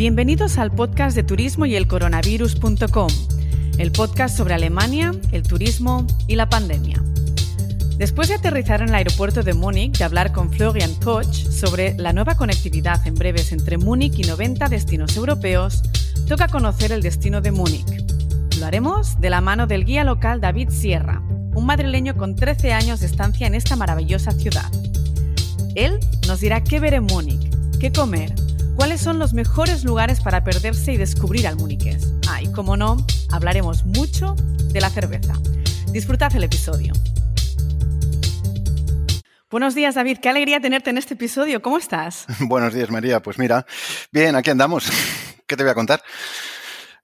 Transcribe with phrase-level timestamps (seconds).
[0.00, 3.10] Bienvenidos al podcast de turismo y el coronavirus.com,
[3.76, 7.02] el podcast sobre Alemania, el turismo y la pandemia.
[7.98, 12.14] Después de aterrizar en el aeropuerto de Múnich y hablar con Florian Koch sobre la
[12.14, 15.82] nueva conectividad en breves entre Múnich y 90 destinos europeos,
[16.26, 18.02] toca conocer el destino de Múnich.
[18.58, 21.20] Lo haremos de la mano del guía local David Sierra,
[21.54, 24.72] un madrileño con 13 años de estancia en esta maravillosa ciudad.
[25.74, 28.34] Él nos dirá qué ver en Múnich, qué comer,
[28.80, 32.14] cuáles son los mejores lugares para perderse y descubrir al muniqués.
[32.26, 32.96] Ah, y como no,
[33.30, 34.34] hablaremos mucho
[34.72, 35.34] de la cerveza.
[35.92, 36.94] Disfrutad el episodio.
[39.50, 40.16] Buenos días, David.
[40.22, 41.60] Qué alegría tenerte en este episodio.
[41.60, 42.24] ¿Cómo estás?
[42.40, 43.20] Buenos días, María.
[43.20, 43.66] Pues mira,
[44.12, 44.90] bien, aquí andamos.
[45.46, 46.02] ¿Qué te voy a contar?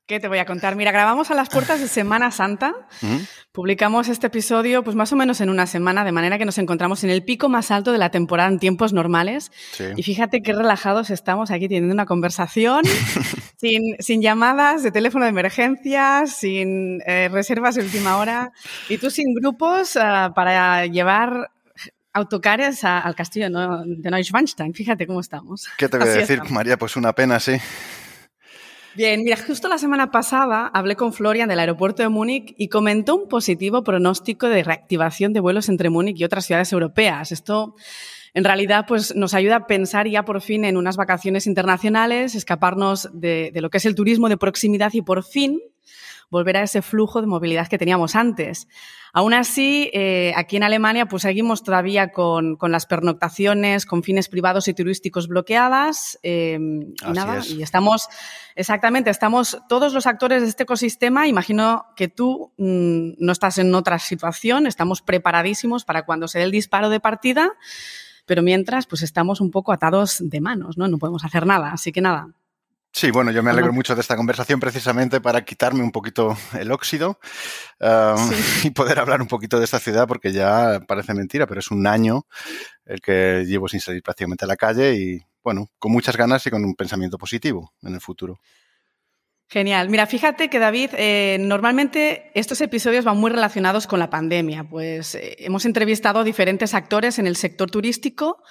[0.06, 0.76] ¿Qué te voy a contar?
[0.76, 2.72] Mira, grabamos a las puertas de Semana Santa.
[3.50, 7.02] Publicamos este episodio pues más o menos en una semana, de manera que nos encontramos
[7.02, 9.50] en el pico más alto de la temporada en tiempos normales.
[9.96, 12.82] Y fíjate qué relajados estamos aquí teniendo una conversación,
[13.98, 18.52] sin, llamadas de teléfono de emergencia, sin eh, reservas de última hora,
[18.88, 21.50] y tú sin grupos ah, para llevar
[22.12, 24.72] autocares al castillo de Neuschwanstein.
[24.72, 25.66] Fíjate cómo estamos.
[25.76, 26.76] ¿Qué te voy a decir, María?
[26.76, 27.58] Pues una pena, sí.
[28.96, 33.14] Bien, mira, justo la semana pasada hablé con Florian del aeropuerto de Múnich y comentó
[33.14, 37.30] un positivo pronóstico de reactivación de vuelos entre Múnich y otras ciudades europeas.
[37.30, 37.74] Esto
[38.32, 43.10] en realidad pues, nos ayuda a pensar ya por fin en unas vacaciones internacionales, escaparnos
[43.12, 45.60] de, de lo que es el turismo de proximidad y por fin
[46.30, 48.68] volver a ese flujo de movilidad que teníamos antes.
[49.12, 54.68] Aún así, eh, aquí en Alemania pues seguimos todavía con, las pernoctaciones, con fines privados
[54.68, 56.18] y turísticos bloqueadas.
[56.22, 58.08] Eh, y nada, y estamos,
[58.56, 61.28] exactamente, estamos todos los actores de este ecosistema.
[61.28, 66.44] Imagino que tú mm, no estás en otra situación, estamos preparadísimos para cuando se dé
[66.44, 67.52] el disparo de partida,
[68.26, 70.88] pero mientras pues estamos un poco atados de manos, ¿no?
[70.88, 71.72] No podemos hacer nada.
[71.72, 72.34] Así que nada,
[72.98, 76.72] Sí, bueno, yo me alegro mucho de esta conversación precisamente para quitarme un poquito el
[76.72, 77.20] óxido
[77.78, 78.30] um,
[78.64, 81.86] y poder hablar un poquito de esta ciudad porque ya parece mentira, pero es un
[81.86, 82.26] año
[82.86, 86.50] el que llevo sin salir prácticamente a la calle y bueno, con muchas ganas y
[86.50, 88.40] con un pensamiento positivo en el futuro.
[89.46, 89.90] Genial.
[89.90, 95.16] Mira, fíjate que David, eh, normalmente estos episodios van muy relacionados con la pandemia, pues
[95.16, 98.42] eh, hemos entrevistado a diferentes actores en el sector turístico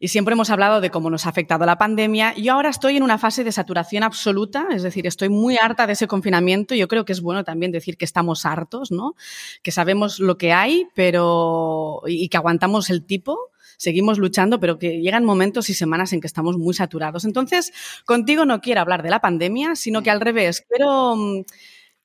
[0.00, 2.34] y siempre hemos hablado de cómo nos ha afectado la pandemia.
[2.36, 5.94] Yo ahora estoy en una fase de saturación absoluta, es decir, estoy muy harta de
[5.94, 6.74] ese confinamiento.
[6.74, 9.14] Yo creo que es bueno también decir que estamos hartos, ¿no?
[9.62, 15.00] Que sabemos lo que hay, pero y que aguantamos el tipo seguimos luchando, pero que
[15.00, 17.24] llegan momentos y semanas en que estamos muy saturados.
[17.24, 17.72] Entonces,
[18.04, 21.42] contigo no quiero hablar de la pandemia, sino que al revés, quiero mm,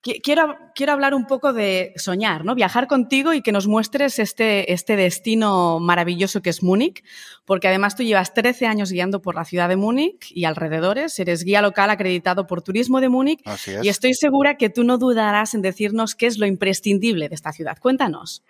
[0.01, 2.55] Quiero, quiero, hablar un poco de soñar, ¿no?
[2.55, 7.03] Viajar contigo y que nos muestres este, este destino maravilloso que es Múnich,
[7.43, 11.43] porque además tú llevas 13 años guiando por la ciudad de Múnich y alrededores, eres
[11.43, 13.41] guía local acreditado por Turismo de Múnich
[13.83, 17.51] y estoy segura que tú no dudarás en decirnos qué es lo imprescindible de esta
[17.51, 17.77] ciudad.
[17.77, 18.43] Cuéntanos.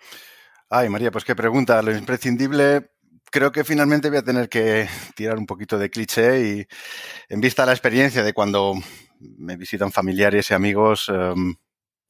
[0.68, 1.82] Ay, María, pues qué pregunta.
[1.82, 2.90] Lo imprescindible
[3.30, 6.66] creo que finalmente voy a tener que tirar un poquito de cliché y
[7.28, 8.74] en vista de la experiencia de cuando
[9.20, 11.56] me visitan familiares y amigos, em,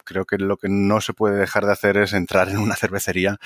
[0.04, 3.38] creo que lo que no se puede dejar de hacer es entrar en una cervecería,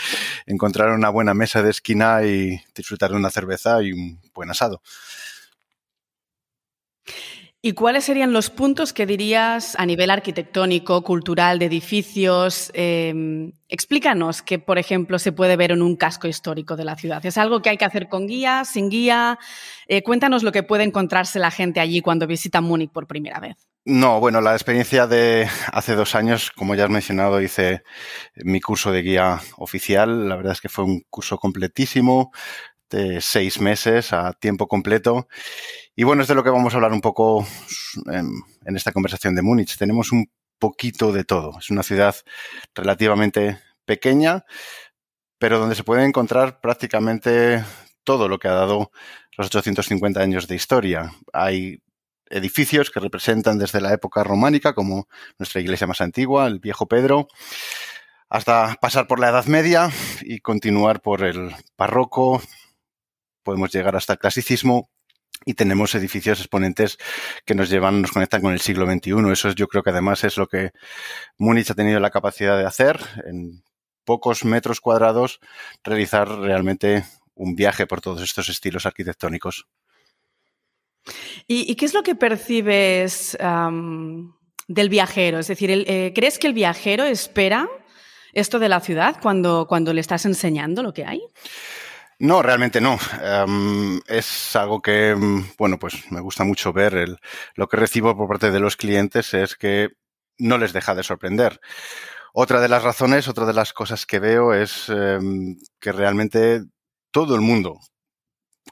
[0.46, 4.82] encontrar una buena mesa de esquina y disfrutar de una cerveza y un buen asado.
[7.66, 12.70] ¿Y cuáles serían los puntos que dirías a nivel arquitectónico, cultural, de edificios?
[12.74, 17.24] Em, explícanos qué, por ejemplo, se puede ver en un casco histórico de la ciudad.
[17.24, 19.38] ¿Es algo que hay que hacer con guía, sin guía?
[19.88, 23.56] Eh, cuéntanos lo que puede encontrarse la gente allí cuando visita Múnich por primera vez.
[23.86, 27.82] No, bueno, la experiencia de hace dos años, como ya has mencionado, hice
[28.36, 30.28] mi curso de guía oficial.
[30.28, 32.30] La verdad es que fue un curso completísimo
[33.20, 35.28] seis meses a tiempo completo
[35.96, 37.46] y bueno, es de lo que vamos a hablar un poco
[38.06, 39.76] en, esta conversación de Múnich.
[39.76, 40.28] Tenemos un
[40.58, 41.56] poquito de todo.
[41.58, 42.16] Es una ciudad
[42.74, 44.44] relativamente pequeña,
[45.38, 47.64] pero donde se puede encontrar prácticamente
[48.02, 48.90] todo lo que ha dado
[49.36, 51.12] los 850 años de historia.
[51.32, 51.80] Hay
[52.28, 55.06] edificios que representan desde la época románica, como
[55.38, 57.28] nuestra iglesia más antigua, el Viejo Pedro,
[58.28, 59.90] hasta pasar por la Edad Media
[60.22, 62.42] y continuar por el barroco.
[63.44, 64.90] Podemos llegar hasta el clasicismo
[65.44, 66.98] y tenemos edificios exponentes
[67.44, 69.30] que nos llevan, nos conectan con el siglo XXI.
[69.32, 70.72] Eso yo creo que además es lo que
[71.38, 73.62] Múnich ha tenido la capacidad de hacer, en
[74.04, 75.40] pocos metros cuadrados,
[75.82, 77.04] realizar realmente
[77.34, 79.66] un viaje por todos estos estilos arquitectónicos.
[81.46, 83.36] ¿Y, qué es lo que percibes
[84.68, 85.38] del viajero?
[85.38, 87.68] Es decir, eh, ¿crees que el viajero espera
[88.32, 91.20] esto de la ciudad cuando, cuando le estás enseñando lo que hay?
[92.24, 92.96] No, realmente no.
[93.22, 97.18] Em, es algo que, mm, bueno, pues me gusta mucho ver.
[97.54, 99.90] lo que recibo por parte de los clientes es que
[100.38, 101.60] no les deja de sorprender.
[102.34, 106.62] Otra de las razones, otra de las cosas que veo es em, que realmente
[107.12, 107.78] todo el mundo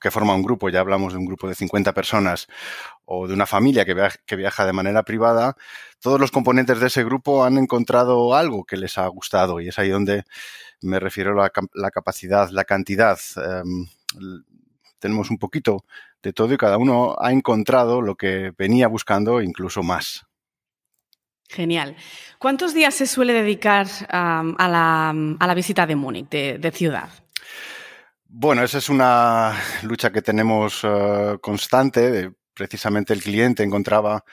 [0.00, 2.48] que forma un grupo, ya hablamos de un grupo de 50 personas
[3.05, 5.56] o de una familia que viaja, que viaja de manera privada,
[6.00, 9.78] todos los componentes de ese grupo han encontrado algo que les ha gustado y es
[9.78, 10.25] ahí donde
[10.82, 13.19] me refiero a la, capacidad, la cantidad.
[13.37, 13.87] Em,
[14.99, 15.84] tenemos un poquito
[16.23, 20.25] de todo y cada uno ha encontrado lo que venía buscando, incluso más.
[21.49, 21.96] Genial.
[22.38, 27.11] ¿Cuántos días se suele dedicar a, la, visita de Múnich, de ciudad?
[28.34, 29.52] Bueno, esa es una
[29.82, 32.32] lucha que tenemos eh, constante.
[32.55, 34.25] Precisamente el cliente encontraba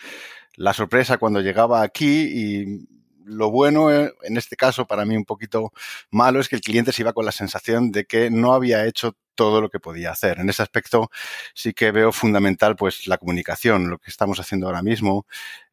[0.55, 2.87] la sorpresa cuando llegaba aquí y
[3.29, 5.71] lo bueno, eh, en este caso, para mí un poquito
[6.11, 9.15] malo, es que el cliente se iba con la sensación de que no había hecho
[9.35, 10.39] todo lo que podía hacer.
[10.39, 11.09] En ese aspecto
[11.53, 15.25] sí que veo fundamental pues la comunicación, lo que estamos haciendo ahora mismo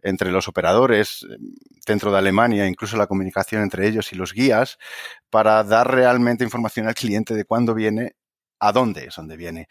[0.03, 1.37] entre los operadores eh,
[1.87, 4.79] dentro de Alemania, incluso la comunicación entre ellos y los guías,
[5.31, 8.15] para dar realmente información al cliente de cuándo viene
[8.59, 9.69] a dónde es donde viene.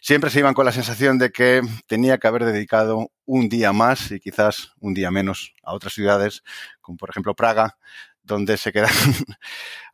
[0.00, 4.10] Siempre se iban con la sensación de que tenía que haber dedicado un día más
[4.10, 6.42] y quizás un día menos a otras ciudades,
[6.80, 7.76] como por ejemplo Praga,
[8.22, 8.96] donde se quedaron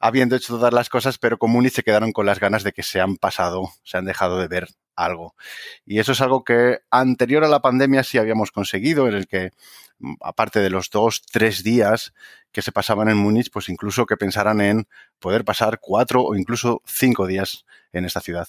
[0.01, 2.83] habiendo hecho todas las cosas, pero como Múnich se quedaron con las ganas de que
[2.83, 5.35] se han pasado, se han dejado de ver algo.
[5.85, 9.51] Y eso es algo que anterior a la pandemia sí habíamos conseguido, en el que,
[10.21, 12.13] aparte de los dos, tres días
[12.53, 14.89] que se pasaban en Múnich, pues incluso que pensaran en
[15.19, 18.49] poder pasar cuatro o incluso cinco días en esta ciudad.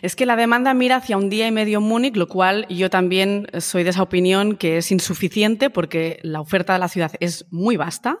[0.00, 2.88] Es que la demanda mira hacia un día y medio en Múnich, lo cual yo
[2.88, 7.44] también soy de esa opinión que es insuficiente porque la oferta de la ciudad es
[7.50, 8.20] muy vasta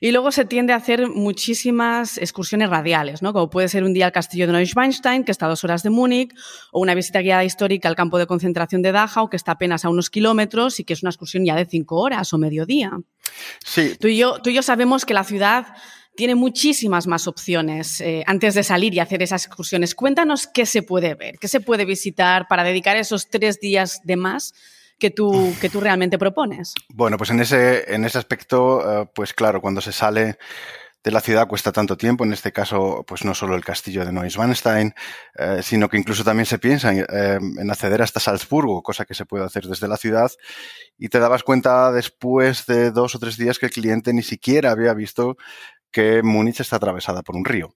[0.00, 3.32] y luego se tiende a hacer muchísimas excursiones radiales, ¿no?
[3.32, 5.90] como puede ser un día al castillo de Neuschwanstein, que está a dos horas de
[5.90, 6.32] Múnich,
[6.70, 9.88] o una visita guiada histórica al campo de concentración de Dachau, que está apenas a
[9.88, 12.92] unos kilómetros y que es una excursión ya de cinco horas o mediodía.
[13.64, 13.96] Sí.
[13.98, 15.66] Tú y yo, tú y yo sabemos que la ciudad
[16.16, 19.94] tiene muchísimas más opciones eh, antes de salir y hacer esas excursiones.
[19.94, 24.16] Cuéntanos qué se puede ver, qué se puede visitar para dedicar esos tres días de
[24.16, 24.54] más
[24.98, 26.74] que tú, que tú realmente propones.
[26.88, 30.38] Bueno, pues en ese, en ese aspecto, eh, pues claro, cuando se sale
[31.04, 34.12] de la ciudad cuesta tanto tiempo, en este caso, pues no solo el castillo de
[34.12, 34.94] Neuschwanstein,
[35.34, 39.44] eh, sino que incluso también se piensa en, acceder hasta Salzburgo, cosa que se puede
[39.44, 40.30] hacer desde la ciudad,
[40.96, 44.70] y te dabas cuenta después de dos o tres días que el cliente ni siquiera
[44.70, 45.36] había visto
[45.94, 47.72] que Múnich está atravesada por un río.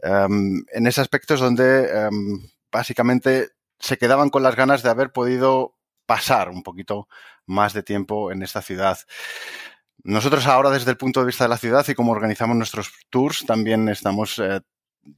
[0.00, 3.48] Em, en ese aspecto es donde em, básicamente
[3.78, 5.74] se quedaban con las ganas de haber podido
[6.04, 7.08] pasar un poquito
[7.46, 8.98] más de tiempo en esta ciudad.
[10.04, 13.46] Nosotros ahora desde el punto de vista de la ciudad y cómo organizamos nuestros tours
[13.46, 14.60] también estamos eh,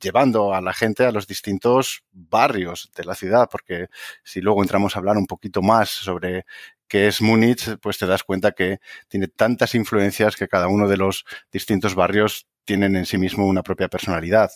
[0.00, 3.88] llevando a la gente a los distintos barrios de la ciudad, porque
[4.22, 6.46] si luego entramos a hablar un poquito más sobre
[6.88, 10.96] qué es Múnich, pues te das cuenta que tiene tantas influencias que cada uno de
[10.96, 14.50] los distintos barrios tienen en sí mismo una propia personalidad.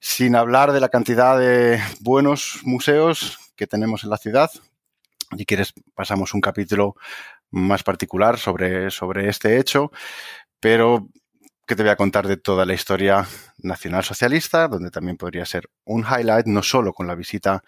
[0.00, 4.50] Sin hablar de la cantidad de buenos museos que tenemos en la ciudad,
[5.36, 6.96] si quieres pasamos un capítulo
[7.50, 9.90] más particular sobre, sobre este hecho,
[10.60, 11.08] pero
[11.66, 13.26] que te voy a contar de toda la historia
[13.58, 17.62] nacional socialista, donde también podría ser un highlight, no solo con la visita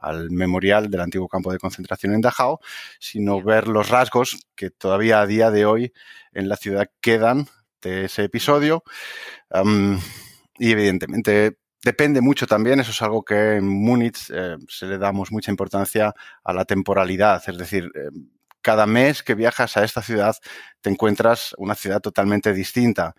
[0.00, 2.58] al memorial del antiguo campo de concentración en Dachau,
[2.98, 5.92] sino ver los rasgos que todavía a día de hoy
[6.32, 7.46] en la ciudad quedan
[7.82, 8.82] de ese episodio.
[10.58, 15.32] y evidentemente depende mucho también, eso es algo que en Múnich eh, se le damos
[15.32, 18.10] mucha importancia a la temporalidad, es decir, eh,
[18.62, 20.36] cada mes que viajas a esta ciudad
[20.80, 23.14] te encuentras una ciudad totalmente distinta.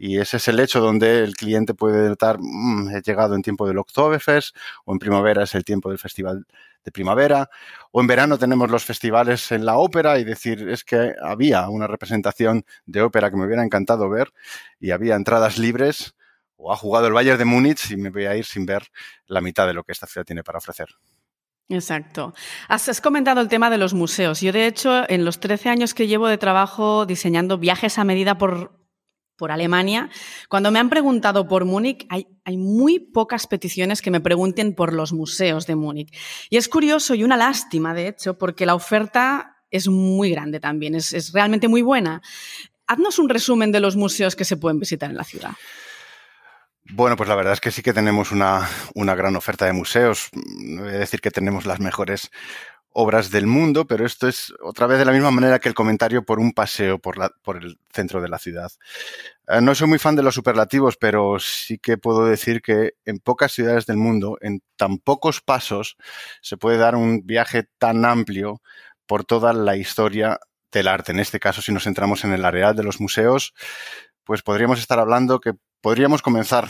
[0.00, 3.66] Y ese es el hecho donde el cliente puede notar, mm, he llegado en tiempo
[3.66, 6.46] del Oktoberfest, o en primavera es el tiempo del festival
[6.84, 7.50] de primavera,
[7.90, 11.88] o en verano tenemos los festivales en la ópera y decir, es que había una
[11.88, 14.32] representación de ópera que me hubiera encantado ver
[14.78, 16.14] y había entradas libres,
[16.56, 18.84] o ha jugado el Bayern de Múnich y me voy a ir sin ver
[19.26, 20.88] la mitad de lo que esta ciudad tiene para ofrecer.
[21.68, 22.34] Exacto.
[22.68, 24.40] Has, comentado el tema de los museos.
[24.40, 28.38] Yo, de hecho, en los 13 años que llevo de trabajo diseñando viajes a medida
[28.38, 28.77] por,
[29.38, 30.10] por Alemania,
[30.48, 32.26] cuando me han preguntado por Múnich, hay,
[32.56, 36.14] muy pocas peticiones que me pregunten por los museos de Múnich.
[36.50, 40.94] Y es curioso y una lástima, de hecho, porque la oferta es muy grande también,
[40.94, 42.20] es, es realmente muy buena.
[42.86, 45.52] Haznos un resumen de los museos que se pueden visitar en la ciudad.
[46.90, 50.30] Bueno, pues la verdad es que sí que tenemos una, una gran oferta de museos.
[50.32, 52.30] No voy a decir que tenemos las mejores
[52.92, 56.24] obras del mundo, pero esto es otra vez de la misma manera que el comentario
[56.24, 58.70] por un paseo por, la, por el centro de la ciudad.
[59.46, 63.18] Eh, no soy muy fan de los superlativos, pero sí que puedo decir que en
[63.18, 65.96] pocas ciudades del mundo, en tan pocos pasos,
[66.42, 68.62] se puede dar un viaje tan amplio
[69.06, 70.40] por toda la historia
[70.72, 71.12] del arte.
[71.12, 73.54] En este caso, si nos centramos en el areal de los museos,
[74.24, 76.68] pues podríamos estar hablando que podríamos comenzar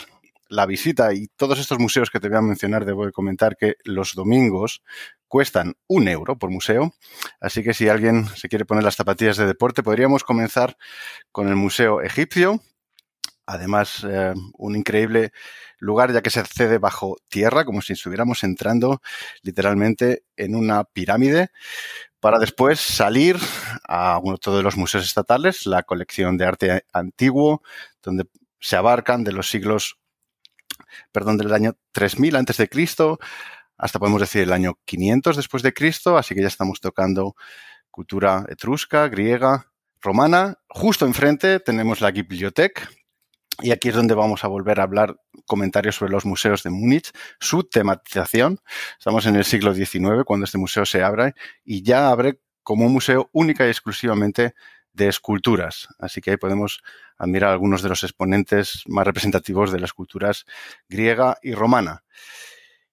[0.48, 3.76] la visita y todos estos museos que te voy a mencionar, debo de comentar que
[3.84, 4.82] los domingos
[5.28, 6.94] cuestan un euro por museo.
[7.40, 10.76] Así que si alguien se quiere poner las zapatillas de deporte, podríamos comenzar
[11.30, 12.60] con el Museo Egipcio.
[13.46, 15.32] Además, eh, un increíble
[15.78, 19.00] lugar ya que se accede bajo tierra, como si estuviéramos entrando
[19.42, 21.50] literalmente en una pirámide,
[22.20, 23.36] para después salir
[23.86, 27.62] a uno de los museos estatales, la colección de arte antiguo,
[28.02, 28.26] donde
[28.60, 29.98] se abarcan de los siglos
[31.12, 33.18] perdón, del año 3000 antes de Cristo
[33.78, 37.36] hasta podemos decir el año 500 después de Cristo, así que ya estamos tocando
[37.90, 39.70] cultura etrusca, griega,
[40.00, 40.58] romana.
[40.68, 42.88] Justo enfrente tenemos la biblioteca
[43.60, 45.16] y aquí es donde vamos a volver a hablar
[45.46, 48.58] comentarios sobre los museos de Múnich, su tematización.
[48.98, 52.92] Estamos en el siglo XIX cuando este museo se abre y ya abre como un
[52.92, 54.54] museo única y exclusivamente
[54.98, 55.88] de esculturas.
[55.98, 56.82] Así que ahí podemos
[57.16, 60.44] admirar algunos de los exponentes más representativos de las culturas
[60.88, 62.04] griega y romana.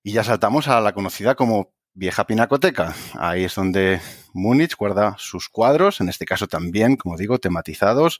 [0.04, 2.94] Y ya saltamos a la conocida como Vieja Pinacoteca.
[3.16, 4.00] Ahí es donde
[4.34, 8.20] Múnich guarda sus cuadros, en este caso también, como digo, tematizados,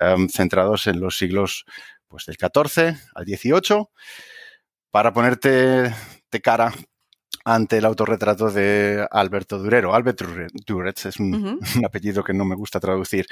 [0.00, 1.64] em, centrados en los siglos
[2.08, 3.90] pues, del 14 al 18,
[4.90, 5.94] para ponerte
[6.30, 6.72] de cara
[7.50, 9.92] ante el autorretrato de Alberto Durero.
[9.92, 10.22] Albert
[10.66, 13.26] Duretz es un, apellido que no me gusta traducir.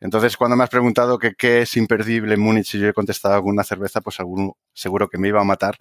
[0.00, 3.34] Entonces, cuando me has preguntado que qué es imperdible en Múnich y yo he contestado
[3.34, 4.16] alguna cerveza, pues
[4.74, 5.76] seguro que me iba a matar.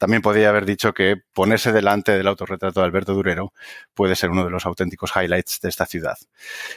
[0.00, 3.52] También podría haber dicho que ponerse delante del autorretrato de Alberto Durero
[3.92, 6.16] puede ser uno de los auténticos highlights de esta ciudad.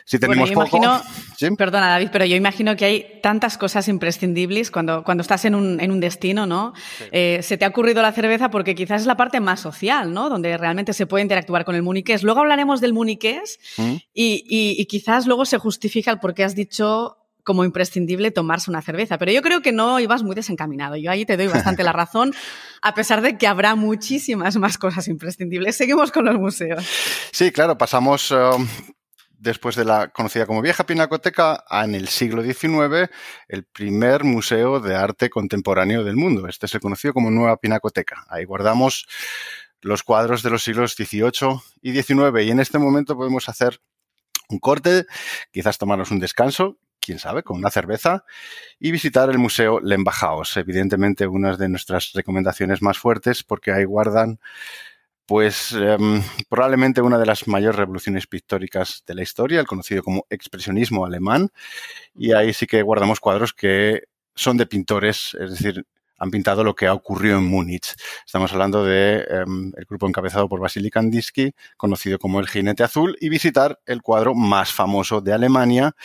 [0.04, 0.82] Si tenemos poco,
[1.58, 5.80] Perdona, David, pero yo imagino que hay tantas cosas imprescindibles cuando, cuando estás en un,
[5.80, 6.74] en un destino, ¿no?
[7.14, 10.28] Eh, se te ha ocurrido la cerveza porque quizás es la parte más social, ¿no?
[10.28, 12.24] Donde realmente se puede interactuar con el muniqués.
[12.24, 13.94] Luego hablaremos del muniqués ¿Mm?
[14.14, 18.82] y, y quizás luego se justifica el por qué has dicho como imprescindible tomarse una
[18.82, 19.18] cerveza.
[19.18, 20.96] Pero yo creo que no ibas muy desencaminado.
[20.96, 22.34] Yo ahí te doy bastante la razón,
[22.82, 25.76] a pesar de que habrá muchísimas más cosas imprescindibles.
[25.76, 26.86] Seguimos con los museos.
[27.32, 28.68] Sí, claro, pasamos um,
[29.44, 33.10] después de la conocida como Vieja Pinacoteca a, en el siglo XIX,
[33.50, 36.48] el primer museo de arte contemporáneo del mundo.
[36.48, 38.26] Este es el conocido como Nueva Pinacoteca.
[38.30, 39.06] Ahí guardamos
[39.82, 43.82] los cuadros de los siglos XVIII y XIX y en este momento podemos hacer
[44.48, 45.06] un corte,
[45.52, 48.24] quizás tomarnos un descanso quién sabe, con una cerveza
[48.80, 50.58] y visitar el Museo Lembajaos.
[50.58, 54.40] Evidentemente, una de nuestras recomendaciones más fuertes porque ahí guardan
[55.26, 60.26] pues em, probablemente una de las mayores revoluciones pictóricas de la historia, el conocido como
[60.30, 61.50] expresionismo alemán,
[62.14, 64.04] y ahí sí que guardamos cuadros que
[64.36, 65.86] son de pintores, es decir,
[66.18, 67.96] han pintado lo que ha ocurrido en Múnich.
[68.26, 73.18] Estamos hablando de em, el grupo encabezado por Vasily Kandinsky, conocido como el Jinete Azul,
[73.20, 75.96] y visitar el cuadro más famoso de Alemania,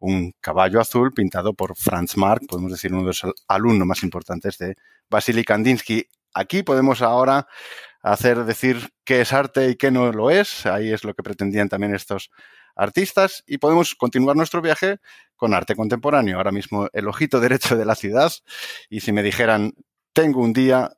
[0.00, 4.58] un caballo azul pintado por Franz Marc, podemos decir uno de los alumnos más importantes
[4.58, 4.76] de
[5.08, 6.08] Vasily Kandinsky.
[6.34, 7.46] Aquí podemos ahora
[8.02, 10.66] hacer decir qué es arte y qué no lo es.
[10.66, 12.30] Ahí es lo que pretendían también estos
[12.74, 14.98] artistas y podemos continuar nuestro viaje
[15.36, 16.38] con arte contemporáneo.
[16.38, 18.32] Ahora mismo el ojito derecho de la ciudad
[18.88, 19.74] y si me dijeran
[20.12, 20.90] tengo un día,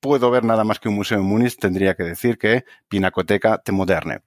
[0.00, 3.72] puedo ver nada más que un museo en Múnich, tendría que decir que Pinacoteca de
[3.72, 4.20] Moderne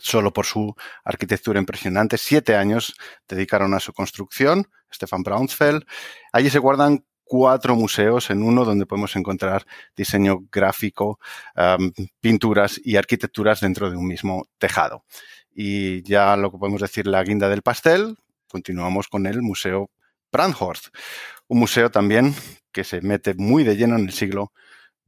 [0.00, 0.74] solo por su
[1.04, 2.18] arquitectura impresionante.
[2.18, 2.94] Siete años
[3.28, 5.84] dedicaron a su construcción, Stefan Braunsfeld.
[6.32, 11.18] Allí se guardan cuatro museos en uno donde podemos encontrar diseño gráfico,
[12.20, 15.04] pinturas y arquitecturas dentro de un mismo tejado.
[15.52, 18.16] Y ya lo que podemos decir, la guinda del pastel,
[18.48, 19.90] continuamos con el Museo
[20.30, 20.88] Brandhorst,
[21.48, 22.34] un museo también
[22.72, 24.52] que se mete muy de lleno en el siglo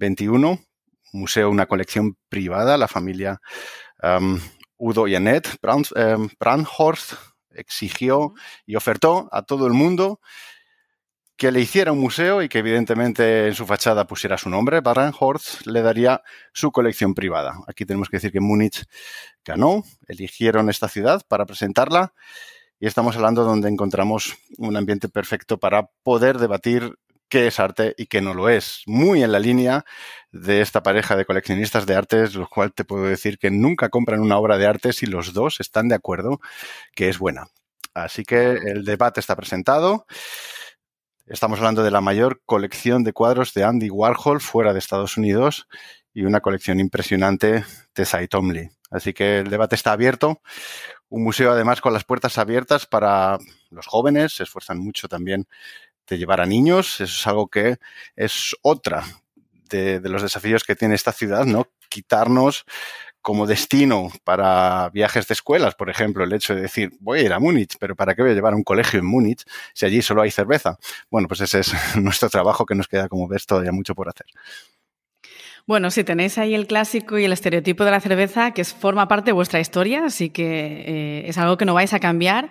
[0.00, 0.66] XXI,
[1.12, 3.40] museo, una colección privada, la familia
[4.78, 5.49] Udo Janet
[5.97, 7.14] eh, Brandhorst
[7.50, 10.20] exigió y ofertó a todo el mundo
[11.37, 15.66] que le hiciera un museo y que evidentemente en su fachada pusiera su nombre, Brandhorst
[15.66, 17.61] le daría su colección privada.
[17.68, 18.85] Aquí tenemos que decir que Múnich
[19.44, 22.12] ganó, eligieron esta ciudad para presentarla
[22.80, 28.06] y estamos hablando donde encontramos un ambiente perfecto para poder debatir qué es arte y
[28.06, 28.82] qué no lo es.
[28.87, 29.85] Muy en la línea
[30.32, 34.20] de esta pareja de coleccionistas de artes, lo cual te puedo decir que nunca compran
[34.20, 36.40] una obra de arte si los dos están de acuerdo
[36.94, 37.49] que es buena.
[37.94, 40.06] Así que el debate está presentado.
[41.26, 45.68] Estamos hablando de la mayor colección de cuadros de Andy Warhol fuera de Estados Unidos
[46.14, 48.70] y una colección impresionante de Cy Tomley.
[48.90, 50.40] Así que el debate está abierto.
[51.11, 53.38] Un museo además con las puertas abiertas para
[53.70, 55.47] los jóvenes, se esfuerzan mucho también
[56.09, 57.79] de llevar a niños, eso es algo que
[58.17, 59.05] es otra
[59.69, 61.69] de, los desafíos que tiene esta ciudad, ¿no?
[61.88, 62.65] Quitarnos
[63.21, 67.33] como destino para viajes de escuelas, por ejemplo, el hecho de decir, voy a ir
[67.33, 70.00] a Múnich, pero ¿para qué voy a llevar a un colegio en Múnich si allí
[70.00, 70.79] solo hay cerveza?
[71.11, 74.27] Bueno, pues ese es nuestro trabajo que nos queda, como ves, todavía mucho por hacer.
[75.69, 79.27] Bueno, si tenéis ahí el clásico y el estereotipo de la cerveza, que forma parte
[79.27, 82.51] de vuestra historia, así que eh, es algo que no vais a cambiar,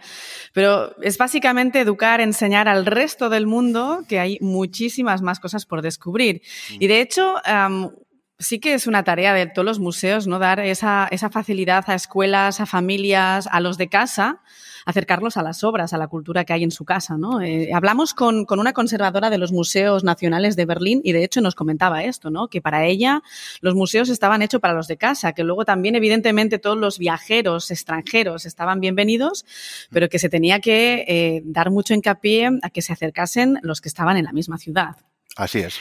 [0.54, 5.82] pero es básicamente educar, enseñar al resto del mundo que hay muchísimas más cosas por
[5.82, 6.44] descubrir.
[6.70, 6.76] Mm.
[6.80, 7.90] Y de hecho, um,
[8.38, 10.38] sí que es una tarea de todos los museos, ¿no?
[10.38, 14.44] Dar esa, esa facilidad a escuelas, a familias, a los de casa,
[14.88, 17.41] acercarlos a las obras, a la cultura que hay en su casa, ¿no?
[17.41, 21.41] Eh, hablamos con, con, una conservadora de los museos nacionales de Berlín y de hecho
[21.41, 22.48] nos comentaba esto, ¿no?
[22.48, 23.22] Que para ella
[23.60, 27.70] los museos estaban hechos para los de casa, que luego también evidentemente todos los viajeros
[27.70, 29.46] extranjeros estaban bienvenidos,
[29.91, 33.89] pero que se tenía que eh, dar mucho hincapié a que se acercasen los que
[33.89, 34.96] estaban en la misma ciudad.
[35.36, 35.75] Así es.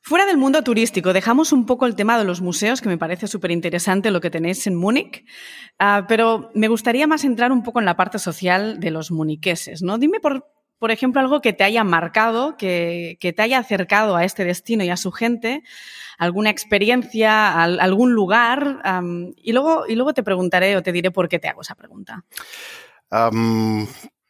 [0.00, 3.26] Fuera del mundo turístico, dejamos un poco el tema de los museos, que me parece
[3.26, 5.24] súper interesante lo que tenéis en Múnich,
[5.80, 9.82] uh, pero me gustaría más entrar un poco en la parte social de los muniqueses.
[9.82, 9.98] ¿no?
[9.98, 10.46] Dime, por,
[10.78, 14.84] por ejemplo, algo que te haya marcado, que, que, te haya acercado a este destino
[14.84, 15.62] y a su gente,
[16.16, 18.80] alguna experiencia, al, algún lugar,
[19.36, 22.24] y, luego, y luego te preguntaré o te diré por qué te hago esa pregunta.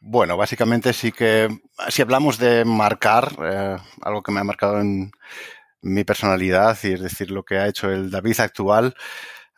[0.01, 1.49] Bueno, básicamente sí que,
[1.89, 5.11] si hablamos de marcar, eh, algo que me ha marcado en
[5.83, 8.95] mi personalidad y es decir, lo que ha hecho el David actual,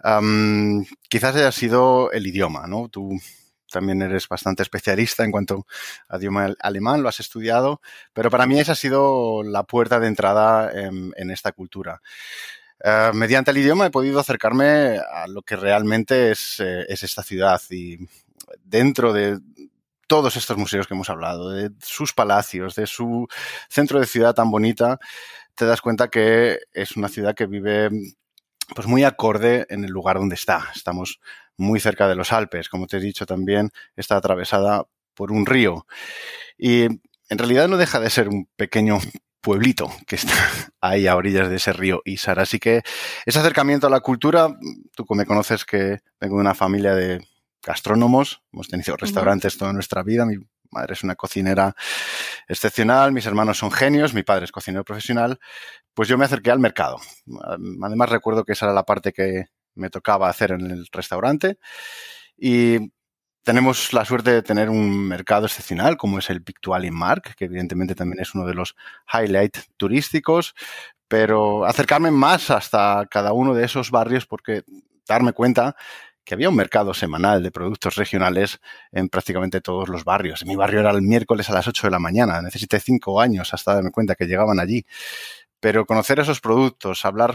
[0.05, 2.89] um, quizás haya sido el idioma, ¿no?
[2.89, 3.19] Tú
[3.71, 5.67] también eres bastante especialista en cuanto
[6.09, 7.81] a idioma alemán, lo has estudiado,
[8.13, 12.01] pero para mí esa ha sido la puerta de entrada en, en esta cultura.
[12.83, 17.23] Uh, mediante el idioma he podido acercarme a lo que realmente es, eh, es esta
[17.23, 17.99] ciudad y
[18.65, 19.39] dentro de
[20.07, 23.29] todos estos museos que hemos hablado, de sus palacios, de su
[23.69, 24.99] centro de ciudad tan bonita,
[25.55, 27.91] te das cuenta que es una ciudad que vive
[28.75, 30.69] pues muy acorde en el lugar donde está.
[30.75, 31.21] Estamos
[31.57, 35.87] muy cerca de los Alpes, como te he dicho también, está atravesada por un río.
[36.57, 38.99] Y en realidad no deja de ser un pequeño
[39.41, 40.33] pueblito que está
[40.81, 42.41] ahí a orillas de ese río Isar.
[42.41, 42.83] Así que
[43.27, 44.57] ese acercamiento a la cultura,
[44.95, 47.27] tú me conoces que vengo de una familia de
[47.63, 50.37] gastrónomos, hemos tenido restaurantes toda nuestra vida, mi
[50.71, 51.75] madre es una cocinera
[52.49, 55.39] excepcional, mis hermanos son genios, mi padre es cocinero profesional,
[55.95, 56.99] pues yo me acerqué al mercado.
[57.83, 61.59] Además recuerdo que esa era la parte que me tocaba hacer en el restaurante
[62.37, 62.79] y
[63.43, 67.95] tenemos la suerte de tener un mercado excepcional como es el Pictual Mark, que evidentemente
[67.95, 68.77] también es uno de los
[69.13, 70.55] highlights turísticos,
[71.09, 74.63] pero acercarme más hasta cada uno de esos barrios porque
[75.09, 75.75] darme cuenta
[76.31, 78.61] que había un mercado semanal de productos regionales
[78.93, 80.47] en prácticamente todos los barrios.
[80.47, 82.41] Mi barrio era el miércoles a las 8 de la mañana.
[82.41, 84.87] Necesité cinco años hasta darme cuenta que llegaban allí.
[85.59, 87.35] Pero conocer esos productos, hablar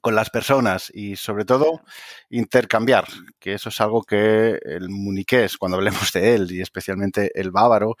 [0.00, 1.80] con las personas y sobre todo
[2.30, 3.08] intercambiar,
[3.40, 7.96] que eso es algo que el muniqués, cuando hablemos de él y especialmente el bávaro,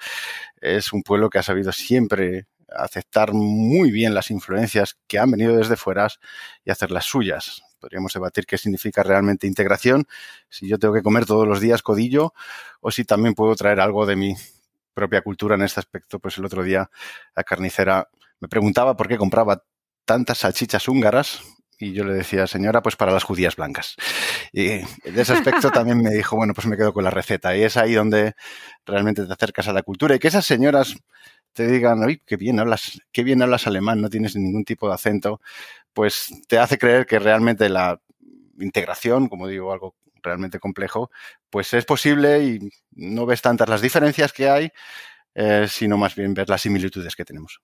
[0.60, 5.56] es un pueblo que ha sabido siempre aceptar muy bien las influencias que han venido
[5.56, 6.06] desde fuera
[6.64, 10.06] y hacer las suyas podríamos debatir qué significa realmente integración,
[10.48, 12.32] si yo tengo que comer todos los días codillo
[12.80, 14.36] o si también puedo traer algo de mi
[14.94, 16.20] propia cultura en este aspecto.
[16.20, 16.88] Pues el otro día
[17.34, 19.64] la carnicera me preguntaba por qué compraba
[20.04, 21.40] tantas salchichas húngaras
[21.76, 23.96] y yo le decía, señora, pues para las judías blancas.
[24.52, 27.56] Y de ese aspecto también me dijo, bueno, pues me quedo con la receta.
[27.56, 28.34] Y es ahí donde
[28.86, 30.94] realmente te acercas a la cultura y que esas señoras
[31.52, 34.94] te digan, uy, qué bien hablas, qué bien hablas alemán, no tienes ningún tipo de
[34.94, 35.40] acento,
[35.92, 38.00] pues te hace creer que realmente la
[38.58, 41.10] integración, como digo, algo realmente complejo,
[41.50, 44.70] pues es posible y no ves tantas las diferencias que hay,
[45.34, 47.60] eh, sino más bien ver las similitudes que tenemos.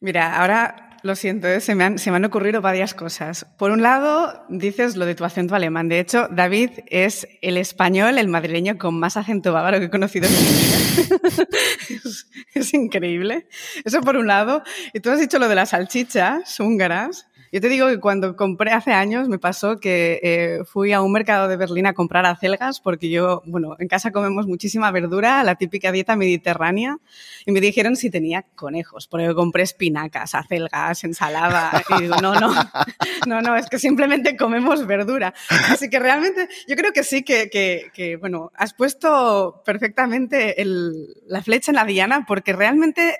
[0.00, 1.60] Mira, ahora lo siento, ¿eh?
[1.60, 3.46] se, me han, se, me han, ocurrido varias cosas.
[3.58, 5.88] Por un lado, dices lo de tu acento alemán.
[5.88, 10.26] De hecho, David es el español, el madrileño con más acento bávaro que he conocido
[10.26, 10.83] en mi.
[12.54, 13.46] es, increíble.
[13.84, 14.62] Eso por un lado.
[14.92, 17.26] Y tú has dicho lo de las salchichas húngaras.
[17.54, 21.12] Yo te digo que cuando compré hace años me pasó que eh, fui a un
[21.12, 25.54] mercado de Berlín a comprar acelgas porque yo, bueno, en casa comemos muchísima verdura, la
[25.54, 26.98] típica dieta mediterránea,
[27.46, 32.52] y me dijeron si tenía conejos, porque compré espinacas, acelgas, ensalada, y digo, no, no,
[33.28, 35.32] no, no, es que simplemente comemos verdura.
[35.70, 41.14] Así que realmente yo creo que sí que, que, que bueno, has puesto perfectamente el,
[41.28, 43.16] la flecha en la diana porque realmente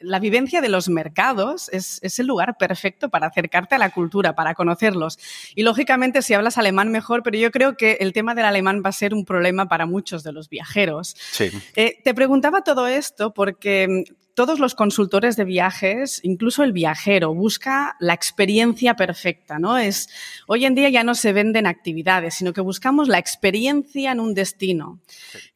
[0.00, 4.54] la vivencia de los mercados es, el lugar perfecto para acercarte a la cultura, para
[4.54, 5.18] conocerlos.
[5.54, 8.90] Y lógicamente, si hablas alemán, mejor, pero yo creo que el tema del alemán va
[8.90, 11.16] a ser un problema para muchos de los viajeros.
[11.32, 11.50] Sí.
[11.76, 17.96] Eh, te preguntaba todo esto porque todos los consultores de viajes, incluso el viajero, busca
[18.00, 19.78] la experiencia perfecta, ¿no?
[19.78, 20.08] Es,
[20.46, 24.34] hoy en día ya no se venden actividades, sino que buscamos la experiencia en un
[24.34, 25.00] destino.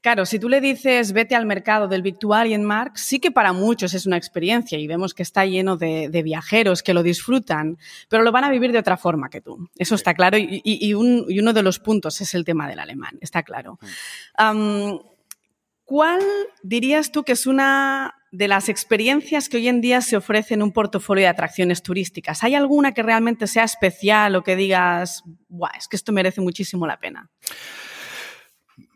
[0.01, 3.95] Claro, si tú le dices vete al mercado del Victualian Mark, sí que para muchos
[3.95, 8.33] es una experiencia y vemos que está lleno de, viajeros que lo disfrutan, pero lo
[8.33, 9.69] van a vivir de otra forma que tú.
[9.77, 13.79] Eso está claro y, uno de los puntos es el tema del alemán, está claro.
[14.39, 15.15] Mm.
[15.85, 16.21] ¿Cuál
[16.63, 20.65] dirías tú que es una de las experiencias que hoy en día se ofrecen en
[20.65, 25.23] un portafolio de atracciones turísticas, ¿hay alguna que realmente sea especial o que digas,
[25.79, 27.31] es que esto merece muchísimo la pena?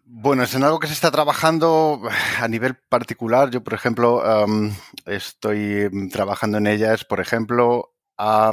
[0.05, 2.03] Bueno, es en algo que se está trabajando
[2.41, 3.51] a nivel particular.
[3.51, 4.23] Yo, por ejemplo,
[5.07, 8.53] estoy trabajando en ellas, por ejemplo, a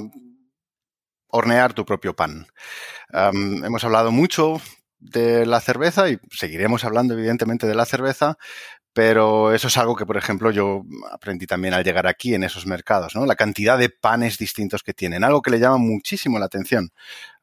[1.29, 2.45] hornear tu propio pan.
[3.11, 4.61] hemos hablado mucho
[4.99, 8.37] de la cerveza y seguiremos hablando evidentemente de la cerveza,
[8.95, 12.65] pero eso es algo que, por ejemplo, yo aprendí también al llegar aquí en esos
[12.65, 13.25] mercados, ¿no?
[13.25, 16.91] La cantidad de panes distintos que tienen, algo que le llama muchísimo la atención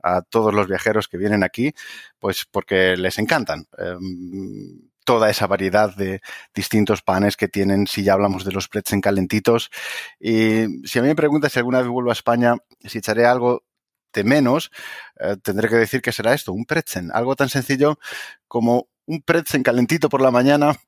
[0.02, 1.74] a todos los viajeros que vienen aquí,
[2.18, 3.66] pues porque les encantan.
[3.76, 6.22] Em, toda esa variedad de
[6.54, 9.70] distintos panes que tienen, si ya hablamos de los en calentitos.
[10.18, 13.62] Y si a mí me preguntas si alguna vez vuelvo a España, si echaré algo
[14.14, 14.70] de menos,
[15.20, 17.98] eh, tendré que decir que será esto, un pretzel, algo tan sencillo
[18.48, 20.78] como un pretzel calentito por la mañana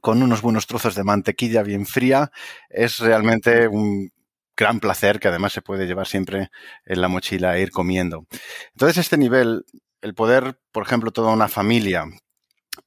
[0.00, 2.30] con unos buenos trozos de mantequilla bien fría,
[2.68, 4.10] es realmente un
[4.56, 6.50] gran placer que además se puede llevar siempre
[6.84, 8.26] en la mochila e ir comiendo.
[8.72, 9.64] Entonces, este nivel,
[10.02, 12.04] el poder, por ejemplo, toda una familia,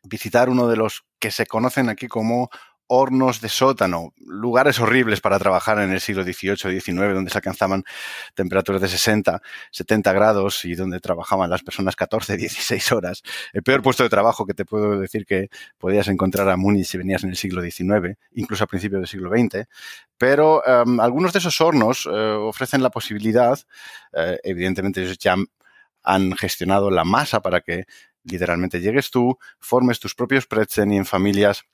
[0.04, 2.50] visitar uno de los que se conocen aquí como
[2.88, 7.84] hornos de sótano, lugares horribles para trabajar en el siglo XVIII, XIX, donde se alcanzaban
[8.36, 9.42] temperaturas de 60,
[9.72, 13.24] 70 grados y donde trabajaban las personas 14, 16 horas.
[13.54, 16.98] El peor puesto de trabajo que te puedo decir que podías encontrar a Múnich si
[16.98, 19.68] venías en el siglo XIX, incluso a principios del siglo XX.
[20.18, 23.60] Pero em, algunos de esos hornos eh, ofrecen la posibilidad,
[24.14, 25.36] eh, evidentemente ellos ya
[26.04, 27.86] han gestionado la masa para que
[28.24, 31.66] literalmente llegues tú, formes tus propios pretzel y en familias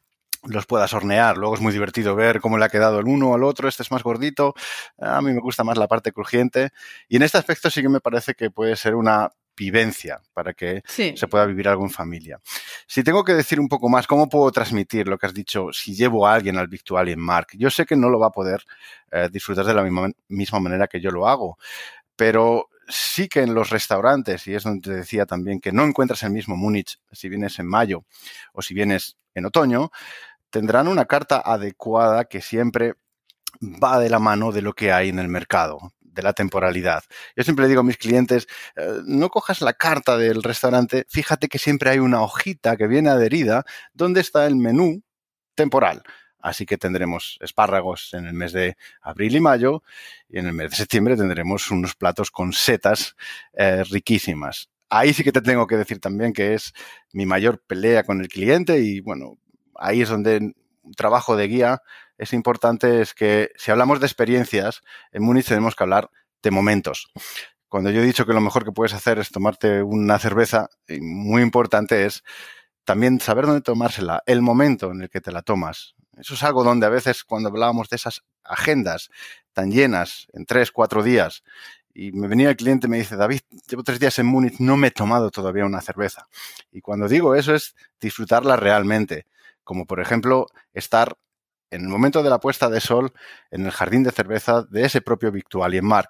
[0.43, 1.37] los puedas hornear.
[1.37, 3.67] Luego es muy divertido ver cómo le ha quedado el uno al otro.
[3.67, 4.53] Este es más gordito.
[4.99, 6.69] A mí me gusta más la parte crujiente.
[7.07, 10.81] Y en este aspecto sí que me parece que puede ser una vivencia para que
[10.87, 12.39] se pueda vivir algo en familia.
[12.87, 15.93] Si tengo que decir un poco más, ¿cómo puedo transmitir lo que has dicho si
[15.93, 16.69] llevo a alguien al
[17.09, 17.47] en Mark?
[17.53, 18.63] Yo sé que no lo va a poder
[19.11, 21.57] eh, disfrutar de la misma, misma manera que yo lo hago,
[22.15, 26.23] pero sí que en los restaurantes, y es donde te decía también que no encuentras
[26.23, 28.05] el mismo Múnich si vienes en mayo
[28.53, 29.91] o si vienes en otoño,
[30.49, 32.95] tendrán una carta adecuada que siempre
[33.61, 37.03] va de la mano de lo que hay en el mercado, de la temporalidad.
[37.35, 41.47] Yo siempre le digo a mis clientes, eh, no cojas la carta del restaurante, fíjate
[41.47, 45.03] que siempre hay una hojita que viene adherida donde está el menú
[45.55, 46.03] temporal.
[46.41, 49.83] Así que tendremos espárragos en el mes de abril y mayo
[50.29, 53.15] y en el mes de septiembre tendremos unos platos con setas
[53.53, 54.69] eh, riquísimas.
[54.89, 56.73] Ahí sí que te tengo que decir también que es
[57.11, 59.37] mi mayor pelea con el cliente y bueno,
[59.79, 61.81] ahí es donde un trabajo de guía
[62.17, 66.09] es importante, es que si hablamos de experiencias, en Múnich tenemos que hablar
[66.43, 67.11] de momentos.
[67.67, 71.41] Cuando yo he dicho que lo mejor que puedes hacer es tomarte una cerveza, muy
[71.41, 72.23] importante es
[72.83, 75.95] también saber dónde tomársela, el momento en el que te la tomas.
[76.17, 79.09] Eso es algo donde a veces cuando hablábamos de esas agendas
[79.53, 81.43] tan llenas en tres, cuatro días,
[81.93, 84.77] y me venía el cliente y me dice, David, llevo tres días en Múnich, no
[84.77, 86.27] me he tomado todavía una cerveza.
[86.71, 89.25] Y cuando digo eso es disfrutarla realmente
[89.69, 91.15] como por ejemplo estar
[91.69, 93.13] en el momento de la puesta de sol
[93.51, 96.09] en el jardín de cerveza de ese propio Victualien Mark,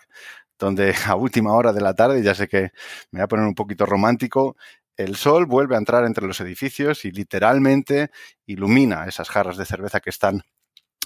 [0.58, 2.72] donde a última hora de la tarde, ya sé que
[3.12, 4.56] me voy a poner un poquito romántico,
[4.96, 8.12] el sol vuelve a entrar entre los edificios y literalmente
[8.46, 10.44] ilumina esas jarras de cerveza que están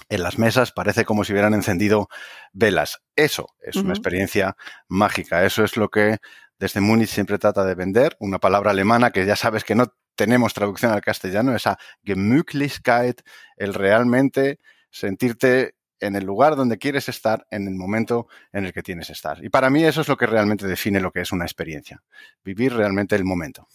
[0.08, 2.06] en las mesas, parece como si hubieran encendido
[2.52, 3.00] velas.
[3.16, 4.54] Eso es una experiencia
[4.86, 6.18] mágica, eso es lo que
[6.60, 10.54] desde Múnich siempre trata de vender, una palabra alemana que ya sabes que no tenemos
[10.54, 13.22] traducción al castellano, esa Gemütlichkeit,
[13.56, 14.58] el realmente
[14.90, 19.14] sentirte en el lugar donde quieres estar, en el momento en el que tienes que
[19.14, 19.42] estar.
[19.44, 22.02] Y para mí eso es lo que realmente define lo que es una experiencia,
[22.44, 23.66] vivir realmente el momento.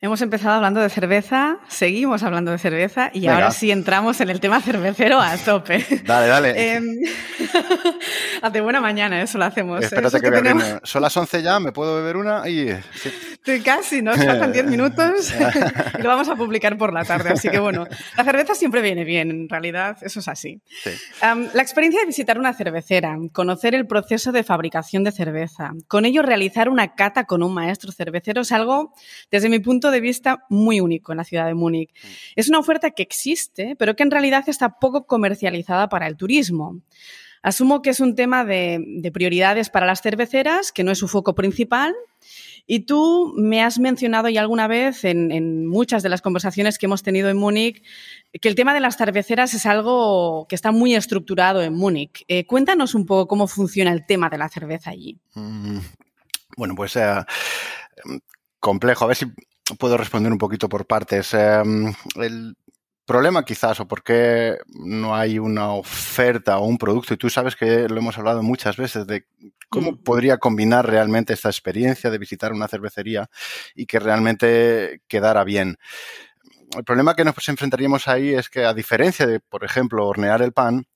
[0.00, 4.38] Hemos empezado hablando de cerveza, seguimos hablando de cerveza y ahora sí entramos en el
[4.38, 5.78] tema cervecero a tope.
[6.04, 6.74] Dale, dale.
[6.74, 6.98] Em,
[8.42, 9.82] hace buena mañana, eso lo hacemos.
[9.82, 10.80] Espérate que, que tenemos...
[10.82, 12.46] Son las 11 ya, ¿me puedo beber una?
[12.46, 12.68] Y...
[13.64, 14.14] Casi, ¿no?
[14.14, 15.32] Faltan 10 minutos
[15.98, 17.30] y lo vamos a publicar por la tarde.
[17.30, 20.60] Así que bueno, la cerveza siempre viene bien, en realidad, eso es así.
[21.20, 26.22] la experiencia de visitar una cervecera, conocer el proceso de fabricación de cerveza, con ello
[26.22, 28.94] realizar una cata con un maestro cervecero es algo,
[29.30, 31.90] desde mi punto de vista, muy único en la ciudad de Múnich.
[31.90, 32.08] Mm.
[32.36, 36.80] Es una oferta que existe, pero que en realidad está poco comercializada para el turismo.
[37.42, 41.08] Asumo que es un tema de, de prioridades para las cerveceras, que no es su
[41.08, 41.94] foco principal,
[42.66, 47.02] y tú me has mencionado ya alguna vez en, muchas de las conversaciones que hemos
[47.02, 47.82] tenido en Múnich
[48.40, 52.24] que el tema de las cerveceras es algo que está muy estructurado en Múnich.
[52.26, 55.18] Eh, cuéntanos un poco cómo funciona el tema de la cerveza allí.
[55.34, 55.78] Mm,
[56.56, 57.14] bueno, pues eh,
[58.60, 59.04] complejo.
[59.04, 59.26] A ver si
[59.78, 61.34] puedo responder un poquito por partes.
[61.34, 61.62] Eh,
[62.16, 62.56] el,
[63.04, 67.56] problema quizás o por qué no hay una oferta o un producto y tú sabes
[67.56, 69.26] que lo hemos hablado muchas veces de
[69.68, 70.02] cómo mm.
[70.02, 73.28] podría combinar realmente esta experiencia de visitar una cervecería
[73.74, 75.76] y que realmente quedara bien.
[76.76, 80.52] El problema que nos enfrentaríamos ahí es que a diferencia de, por ejemplo, hornear el
[80.52, 80.86] pan,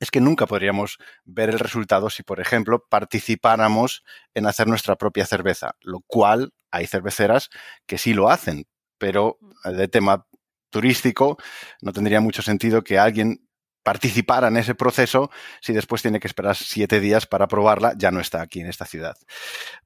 [0.00, 5.24] es que nunca podríamos ver el resultado si, por ejemplo, participáramos en hacer nuestra propia
[5.24, 7.50] cerveza, lo cual hay cerveceras
[7.86, 8.66] que sí lo hacen,
[8.98, 9.70] pero mm.
[9.70, 10.26] de tema
[10.74, 11.38] turístico,
[11.82, 13.48] no tendría mucho sentido que alguien
[13.84, 18.18] participara en ese proceso si después tiene que esperar siete días para probarla, ya no
[18.18, 19.14] está aquí en esta ciudad.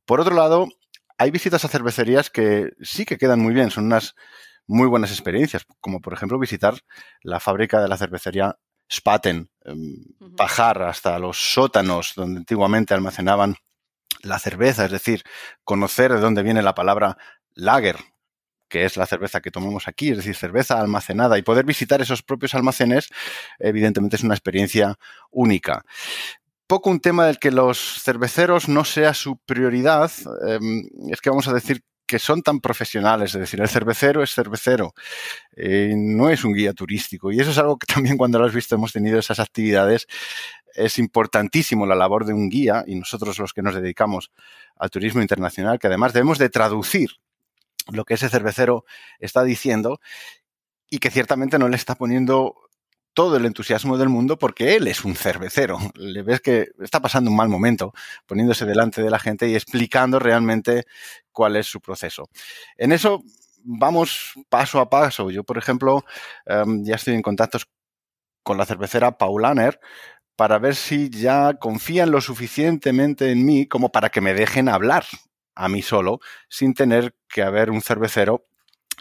[0.06, 0.66] Por otro lado,
[1.18, 4.14] hay visitas a cervecerías que sí que quedan muy bien, son unas
[4.66, 6.74] muy buenas experiencias, como por ejemplo visitar
[7.22, 8.56] la fábrica de la cervecería
[8.90, 13.56] Spaten, em, bajar hasta los sótanos donde antiguamente almacenaban
[14.22, 15.22] la cerveza, es decir,
[15.64, 17.18] conocer de dónde viene la palabra
[17.52, 17.98] lager,
[18.68, 22.22] que es la cerveza que tomamos aquí, es decir, cerveza almacenada y poder visitar esos
[22.22, 23.08] propios almacenes,
[23.58, 24.98] evidentemente es una experiencia
[25.30, 25.84] única.
[26.66, 30.12] Poco un tema del que los cerveceros no sea su prioridad,
[30.46, 34.34] em, es que vamos a decir que son tan profesionales, es decir, el cervecero es
[34.34, 34.94] cervecero,
[35.56, 37.30] eh, no es un guía turístico.
[37.30, 40.06] Y eso es algo que también cuando lo has visto hemos tenido esas actividades.
[40.74, 44.30] Es importantísimo la labor de un guía y nosotros los que nos dedicamos
[44.76, 47.10] al turismo internacional, que además debemos de traducir
[47.92, 48.84] lo que ese cervecero
[49.18, 50.00] está diciendo
[50.90, 52.54] y que ciertamente no le está poniendo
[53.12, 55.78] todo el entusiasmo del mundo porque él es un cervecero.
[55.96, 57.92] Le ves que está pasando un mal momento
[58.26, 60.84] poniéndose delante de la gente y explicando realmente
[61.32, 62.28] cuál es su proceso.
[62.76, 63.24] En eso
[63.64, 65.30] vamos paso a paso.
[65.30, 66.04] Yo, por ejemplo,
[66.46, 67.58] em, ya estoy en contacto
[68.44, 69.80] con la cervecera Paulaner
[70.36, 75.04] para ver si ya confían lo suficientemente en mí como para que me dejen hablar
[75.58, 78.46] a mí solo, sin tener que haber un cervecero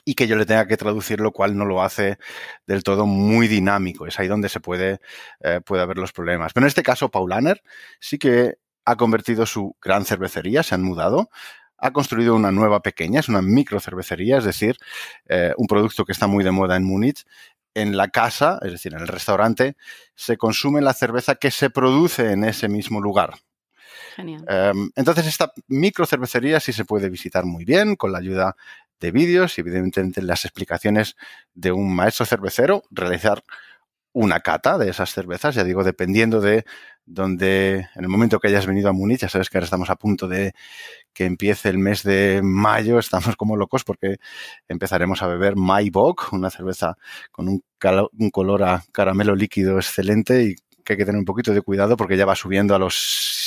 [0.04, 2.17] y que yo le tenga que traducir, lo cual no lo hace
[2.65, 4.08] del todo muy dinámico.
[4.08, 5.00] Es ahí donde se puede,
[5.41, 6.54] eh, puede haber los problemas.
[6.54, 7.62] Pero en este caso, Paulaner
[8.00, 11.30] sí que ha convertido su gran cervecería, se han mudado,
[11.78, 14.78] ha construido una nueva pequeña, es una micro cervecería, es decir,
[15.28, 17.26] eh, un producto que está muy de moda en Múnich.
[17.74, 19.76] En la casa, es decir, en el restaurante,
[20.15, 23.36] se consume la cerveza que se produce en ese mismo lugar.
[24.47, 28.56] Em, entonces, esta micro cervecería sí se puede visitar muy bien con la ayuda
[28.99, 31.15] de vídeos y evidentemente las explicaciones
[31.53, 33.43] de un maestro cervecero, realizar
[34.13, 36.65] una cata de esas cervezas, ya digo, dependiendo de
[37.06, 39.95] donde, en el momento que hayas venido a Múnich, ya sabes que ahora estamos a
[39.95, 40.53] punto de
[41.13, 44.17] que empiece el mes de mayo, estamos como locos porque
[44.67, 46.97] empezaremos a beber Maibock, una cerveza
[47.32, 47.63] con un,
[48.19, 50.56] un color a caramelo líquido excelente y
[50.88, 52.95] que hay que tener un poquito de cuidado porque ya va subiendo a los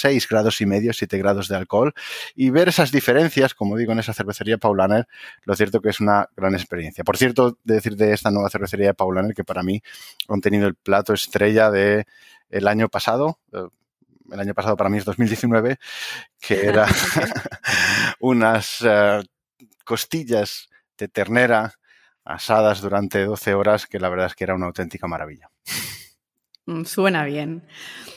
[0.00, 1.94] 6 grados y medio, 7 grados de alcohol.
[2.35, 5.09] Y ver esas diferencias, como digo, en esa cervecería Paulaner,
[5.44, 7.03] lo cierto que es una gran experiencia.
[7.03, 9.81] Por cierto, de decir de esta nueva cervecería Paulaner que para mí
[10.29, 12.05] han tenido el plato estrella de
[12.50, 13.66] el año pasado, eh,
[14.31, 15.79] el año pasado para mí es 2019,
[16.40, 16.87] que era
[18.20, 19.22] unas eh,
[19.85, 21.72] costillas de ternera
[22.22, 25.50] asadas durante 12 horas, que la verdad es que era una auténtica maravilla.
[26.66, 27.64] Mm, suena bien.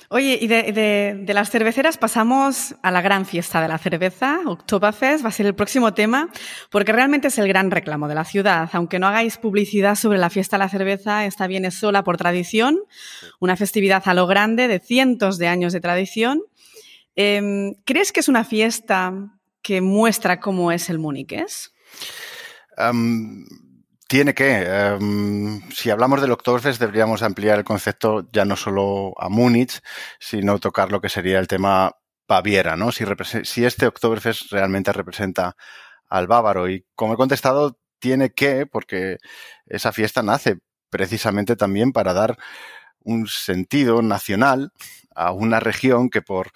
[0.09, 5.29] Oye, y de, las cerveceras pasamos a la gran fiesta de la cerveza, Oktoberfest, va
[5.29, 6.29] a ser el próximo tema,
[6.69, 8.69] porque realmente es el gran reclamo de la ciudad.
[8.73, 12.79] Aunque no hagáis publicidad sobre la fiesta de la cerveza, esta viene sola por tradición,
[13.39, 16.43] una festividad a lo grande de cientos de años de tradición.
[17.15, 19.13] Em, ¿Crees que es una fiesta
[19.63, 21.73] que muestra cómo es el Múniques?
[24.13, 24.61] Tiene que.
[24.61, 29.81] Em, si hablamos del Oktoberfest, deberíamos ampliar el concepto ya no solo a Múnich,
[30.19, 31.95] sino tocar lo que sería el tema
[32.27, 32.91] Baviera, ¿no?
[32.91, 33.05] Si,
[33.43, 35.55] si este Oktoberfest realmente representa
[36.09, 36.69] al bávaro.
[36.69, 39.17] Y como he contestado, tiene que, porque
[39.65, 40.59] esa fiesta nace
[40.91, 42.37] precisamente también para dar
[42.99, 44.73] un sentido nacional
[45.15, 46.51] a una región que por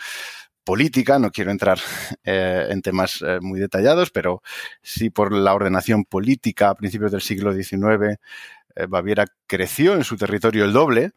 [0.68, 1.80] política, no quiero entrar
[2.26, 4.44] eh, en temas eh, muy detallados, pero
[4.82, 8.20] sí por la ordenación política a principios del siglo XIX,
[8.90, 11.14] Baviera creció en su territorio el doble.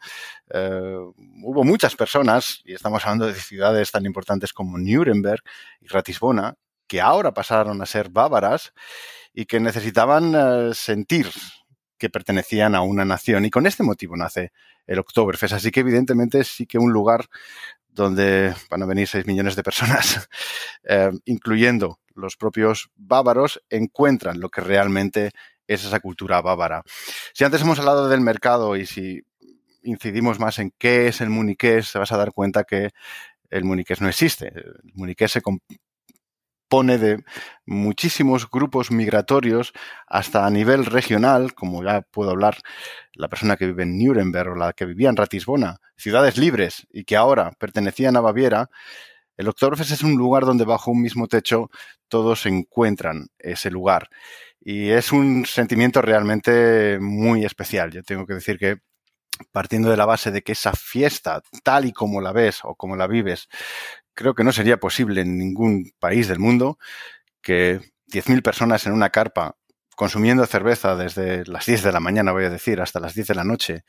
[0.48, 5.42] hubo muchas personas, y estamos hablando de ciudades tan importantes como Nuremberg
[5.82, 6.54] y Ratisbona,
[6.86, 8.72] que ahora pasaron a ser bávaras
[9.34, 11.28] y que necesitaban sentir
[12.00, 13.44] que pertenecían a una nación.
[13.44, 14.50] Y con este motivo nace
[14.88, 15.54] el Oktoberfest.
[15.54, 17.28] Así que evidentemente sí que un lugar
[17.88, 20.28] donde van a venir 6 millones de personas,
[20.84, 25.30] eh, incluyendo los propios bávaros, encuentran lo que realmente
[25.66, 26.82] es esa cultura bávara.
[27.32, 29.22] Si antes hemos hablado del mercado y si
[29.82, 32.90] incidimos más en qué es el muniqués, te vas a dar cuenta que
[33.50, 34.48] el muniqués no existe.
[34.48, 35.42] El muniqués se,
[36.70, 37.24] pone de
[37.66, 39.72] muchísimos grupos migratorios
[40.06, 42.58] hasta a nivel regional, como ya puedo hablar
[43.12, 47.04] la persona que vive en Nuremberg o la que vivía en Ratisbona, ciudades libres y
[47.04, 48.70] que ahora pertenecían a Baviera,
[49.36, 51.70] el Oktoberfest es un lugar donde bajo un mismo techo
[52.08, 54.08] todos encuentran ese lugar.
[54.60, 57.90] Y es un sentimiento realmente muy especial.
[57.90, 58.78] Yo tengo que decir que
[59.52, 62.96] partiendo de la base de que esa fiesta, tal y como la ves o como
[62.96, 63.48] la vives,
[64.14, 66.78] creo que no sería posible en ningún país del mundo
[67.42, 69.56] que 10.000 personas en una carpa
[69.96, 73.34] consumiendo cerveza desde las 10 de la mañana, voy a decir, hasta las 10 de
[73.34, 73.84] la noche,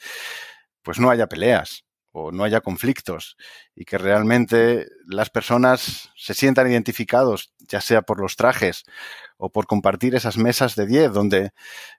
[0.83, 3.37] pues no haya peleas o no haya conflictos
[3.75, 8.83] y que realmente las personas se sientan identificados, ya sea por los trajes
[9.37, 11.51] o por compartir esas mesas de 10 donde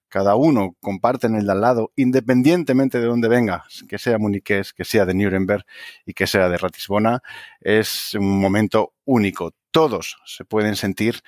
[0.09, 4.73] cada uno comparte en el de al lado, independientemente de dónde venga, que sea muniqués,
[4.75, 5.65] que sea de Nuremberg
[6.05, 7.23] y que sea de Ratisbona,
[7.61, 9.55] es un momento único.
[9.71, 11.23] Todos se pueden sentir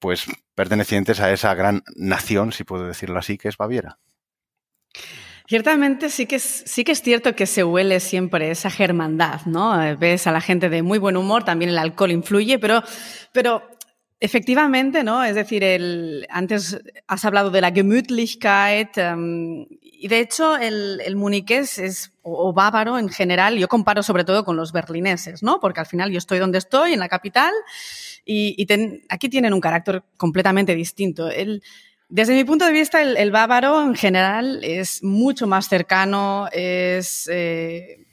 [0.00, 3.98] pues pertenecientes a esa gran nación, si puedo decirlo así, que es Baviera.
[5.46, 9.76] Ciertamente sí que, es, sí que es cierto que se huele siempre esa germandad, ¿no?
[9.98, 12.82] Ves a la gente de muy buen humor, también el alcohol influye, pero,
[13.32, 13.62] pero
[14.24, 15.22] Efectivamente, ¿no?
[15.22, 21.14] Es decir, el, antes has hablado de la Gemütlichkeit um, y de hecho el, el
[21.14, 25.60] muniqués es, o, bávaro en general, yo comparo sobre todo con los berlineses, ¿no?
[25.60, 27.52] Porque al final yo estoy donde estoy, en la capital,
[28.24, 31.28] y, y ten, aquí tienen un carácter completamente distinto.
[31.28, 31.62] El,
[32.08, 37.28] desde mi punto de vista, el, el, bávaro en general es mucho más cercano, es...
[37.32, 38.04] Eh,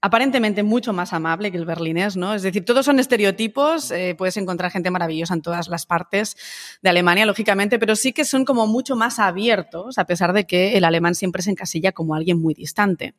[0.00, 2.34] aparentemente mucho más amable que el berlinés, ¿no?
[2.34, 6.36] Es decir, todos son estereotipos, eh, puedes encontrar gente maravillosa en todas las partes
[6.82, 10.76] de Alemania, lógicamente, pero sí que son como mucho más abiertos, a pesar de que
[10.76, 13.14] el alemán siempre se encasilla como alguien muy distante.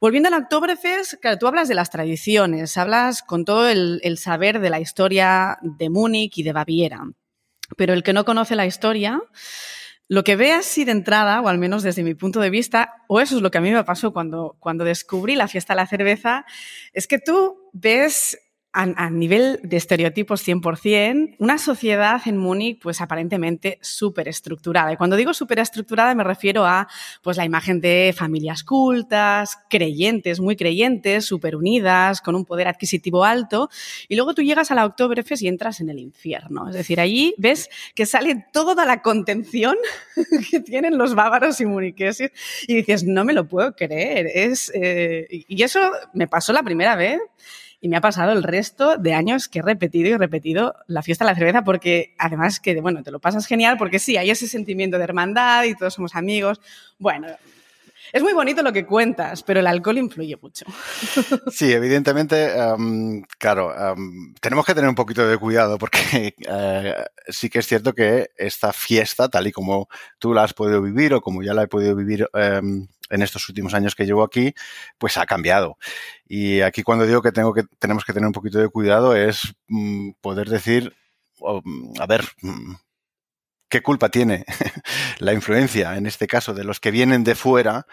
[0.00, 4.60] Volviendo al Oktoberfest, claro, tú hablas de las tradiciones, hablas con todo el, el saber
[4.60, 7.02] de la historia de Múnich y de Baviera,
[7.76, 9.20] pero el que no conoce la historia
[10.08, 13.20] lo que ve así de entrada, o al menos desde mi punto de vista, o
[13.20, 15.86] eso es lo que a mí me pasó cuando, cuando descubrí la fiesta de la
[15.86, 16.46] cerveza,
[16.94, 18.38] es que tú ves
[18.72, 24.92] a, nivel de estereotipos 100%, una sociedad en Múnich pues aparentemente súper estructurada.
[24.92, 26.86] Y cuando digo súper estructurada me refiero a
[27.22, 33.24] pues la imagen de familias cultas, creyentes, muy creyentes, súper unidas, con un poder adquisitivo
[33.24, 33.70] alto.
[34.06, 36.68] Y luego tú llegas a la Oktoberfest y entras en el infierno.
[36.68, 39.76] Es decir, allí ves que sale toda la contención
[40.50, 42.30] que tienen los bávaros y muniqueses
[42.66, 44.26] y dices, no me lo puedo creer.
[44.32, 45.80] Es, eh, y eso
[46.12, 47.20] me pasó la primera vez
[47.80, 51.24] y me ha pasado el resto de años que he repetido y repetido la fiesta
[51.24, 54.48] de la cerveza porque además que, bueno, te lo pasas genial porque sí, hay ese
[54.48, 56.60] sentimiento de hermandad y todos somos amigos.
[56.98, 57.28] Bueno,
[58.12, 60.64] es muy bonito lo que cuentas, pero el alcohol influye mucho.
[61.52, 62.52] Sí, evidentemente,
[63.38, 63.74] claro,
[64.40, 66.94] tenemos que tener un poquito de cuidado porque eh,
[67.28, 69.88] sí que es cierto que esta fiesta, tal y como
[70.18, 73.48] tú la has podido vivir o como ya la he podido vivir em, en estos
[73.48, 74.54] últimos años que llevo aquí,
[74.98, 75.78] pues ha cambiado.
[76.26, 79.54] Y aquí cuando digo que, tengo que tenemos que tener un poquito de cuidado es
[79.68, 80.94] mm, poder decir,
[82.00, 82.74] a ver, mm,
[83.68, 84.44] ¿qué culpa tiene
[85.18, 87.86] la influencia, en este caso, de los que vienen de fuera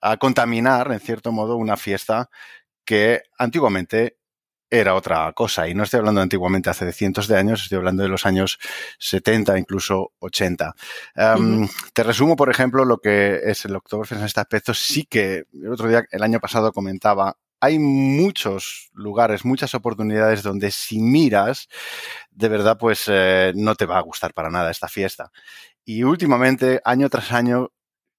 [0.00, 2.30] a contaminar, en cierto modo, una fiesta
[2.84, 4.18] que antiguamente
[4.70, 5.68] era otra cosa.
[5.68, 8.58] Y no estoy hablando antiguamente, hace cientos de años, estoy hablando de los años
[8.98, 10.74] 70, incluso 80.
[11.14, 14.74] Em, te resumo, por ejemplo, lo que es el Oktoberfest en este aspecto.
[14.74, 20.70] Sí que el otro día, el año pasado, comentaba hay muchos lugares, muchas oportunidades donde
[20.70, 21.68] si miras,
[22.30, 25.30] de verdad, pues eh, no te va a gustar para nada esta fiesta.
[25.84, 27.72] Y últimamente, año tras año,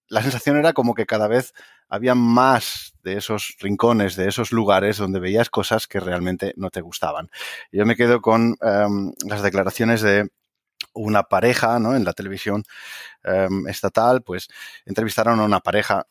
[0.08, 1.54] la sensación era como que cada vez
[1.90, 6.82] había más de esos rincones, de esos lugares donde veías cosas que realmente no te
[6.82, 7.30] gustaban.
[7.72, 10.30] Yo me quedo con em, las declaraciones de
[10.94, 11.96] una pareja, ¿no?
[11.96, 12.64] En la televisión
[13.24, 14.48] em, estatal, pues
[14.86, 16.08] entrevistaron a una pareja,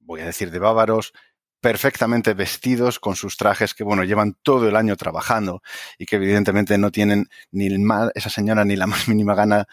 [0.00, 1.12] voy a decir de bávaros,
[1.60, 5.62] perfectamente vestidos con sus trajes que, bueno, llevan todo el año trabajando
[5.98, 7.80] y que evidentemente no tienen ni el
[8.14, 9.66] esa señora ni la más mínima gana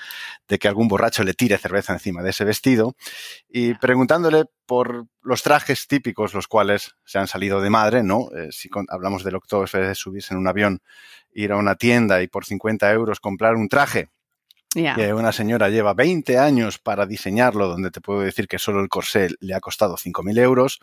[0.48, 2.96] de que algún borracho le tire cerveza encima de ese vestido.
[3.50, 8.30] Y preguntándole por los trajes típicos, los cuales se han salido de madre, ¿no?
[8.36, 10.82] Eh, si hablamos del Oktoberfest de subirse en un avión,
[11.32, 14.10] ir a una tienda y por 50 euros comprar un traje
[14.74, 18.90] que una señora lleva 20 años para diseñarlo, donde te puedo decir que solo el
[18.90, 20.80] corsé le ha costado 5.000 euros.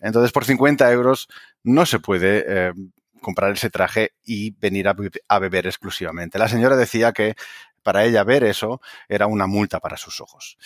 [0.00, 1.28] Entonces, por 50 euros
[1.62, 2.72] no se puede eh,
[3.20, 6.38] comprar ese traje y venir a, beber exclusivamente.
[6.38, 7.34] La señora decía que
[7.82, 10.58] para ella ver eso era una multa para sus ojos.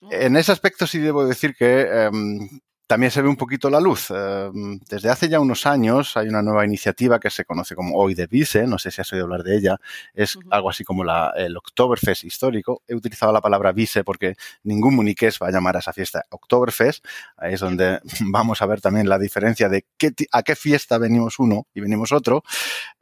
[0.00, 0.08] Mm.
[0.12, 2.48] En ese aspecto sí debo decir que em,
[2.86, 4.10] también se ve un poquito la luz.
[4.10, 8.14] Em, desde hace ya unos años hay una nueva iniciativa que se conoce como Hoy
[8.14, 9.76] de Vice, no sé si has oído hablar de ella,
[10.12, 12.82] es algo así como la, el Oktoberfest histórico.
[12.86, 17.04] He utilizado la palabra Vice porque ningún muniqués va a llamar a esa fiesta Oktoberfest.
[17.36, 21.38] Ahí es donde vamos a ver también la diferencia de qué, a qué fiesta venimos
[21.38, 22.44] uno y venimos otro.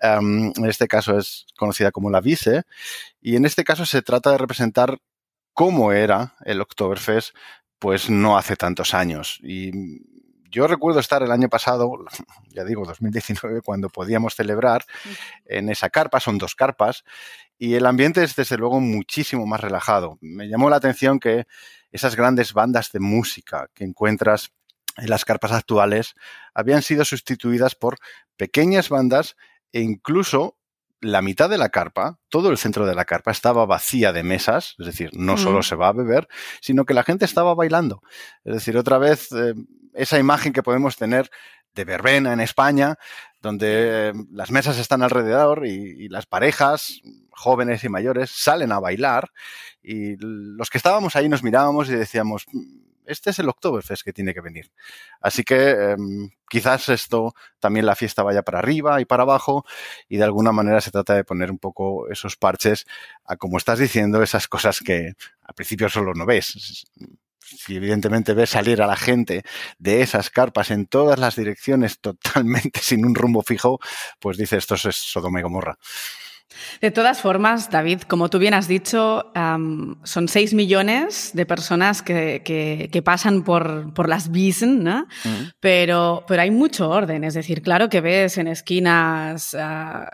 [0.01, 2.62] Em, en este caso es conocida como la Vice
[3.20, 4.99] y en este caso se trata de representar
[5.55, 7.35] cómo era el Oktoberfest
[7.83, 9.41] pues no hace tantos años.
[9.43, 9.72] Y
[10.49, 11.93] yo recuerdo estar el año pasado,
[12.55, 14.85] ya digo, 2019, cuando podíamos celebrar
[15.47, 17.03] en esa carpa, son dos carpas,
[17.59, 20.16] y el ambiente es desde luego muchísimo más relajado.
[20.20, 21.47] Me llamó la atención que
[21.91, 24.53] esas grandes bandas de música que encuentras
[24.97, 26.14] en las carpas actuales
[26.55, 27.99] habían sido sustituidas por
[28.37, 29.35] pequeñas bandas
[29.72, 30.57] e incluso
[31.03, 34.76] la mitad de la carpa, todo el centro de la carpa estaba vacía de mesas,
[34.78, 35.62] es decir, no solo mm.
[35.64, 36.28] se va a beber,
[36.61, 38.03] sino que la gente estaba bailando.
[38.44, 39.55] Es decir, otra vez, eh,
[39.94, 41.28] esa imagen que podemos tener
[41.74, 42.98] de verbena en España,
[43.40, 47.00] donde eh, las mesas están alrededor y, las parejas,
[47.30, 49.32] jóvenes y mayores, salen a bailar
[49.82, 52.46] y los que estábamos ahí nos mirábamos y decíamos,
[53.12, 54.70] este es el Oktoberfest que tiene que venir.
[55.20, 59.64] Así que em, quizás esto también la fiesta vaya para arriba y para abajo
[60.08, 62.86] y de alguna manera se trata de poner un poco esos parches
[63.24, 66.86] a, como estás diciendo, esas cosas que al principio solo no ves.
[67.38, 69.42] Si evidentemente ves salir a la gente
[69.78, 73.78] de esas carpas en todas las direcciones totalmente sin un rumbo fijo,
[74.20, 75.78] pues dices, esto es Sodoma y Gomorra.
[76.80, 83.03] De todas formas, David, como tú bien has dicho, son 6 millones de personas que,
[83.05, 85.07] pasan por, las Wiesen, ¿no?
[85.61, 87.24] pero, pero hay mucho orden.
[87.24, 89.57] Es decir, claro que ves en esquinas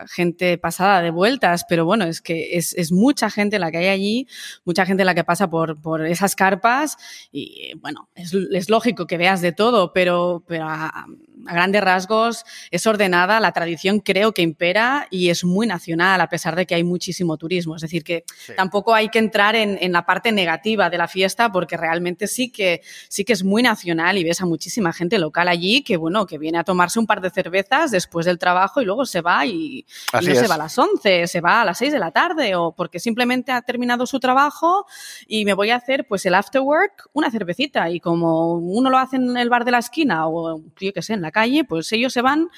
[0.07, 4.27] gente pasada de vueltas, pero bueno, es que es, mucha gente la que hay allí,
[4.65, 6.97] mucha gente la que pasa por, por esas carpas
[7.31, 11.05] y bueno, es, lógico que veas de todo, pero, pero a,
[11.43, 16.65] grandes rasgos es ordenada, la tradición creo que impera y es muy nacional pesar de
[16.65, 17.75] que hay muchísimo turismo.
[17.75, 18.23] Es decir, que
[18.55, 22.81] tampoco hay que entrar en, la parte negativa de la fiesta porque realmente sí que,
[23.07, 26.37] sí que es muy nacional y ves a muchísima gente local allí que, bueno, que
[26.37, 29.85] viene a tomarse un par de cervezas después del trabajo y luego se va y,
[30.13, 32.71] no se va a las 11, se va a las 6 de la tarde o
[32.71, 34.85] porque simplemente ha terminado su trabajo
[35.27, 37.89] y me voy a hacer pues el after work una cervecita.
[37.89, 41.13] Y como uno lo hace en el bar de la esquina o yo qué sé,
[41.13, 42.49] en la calle, pues ellos se van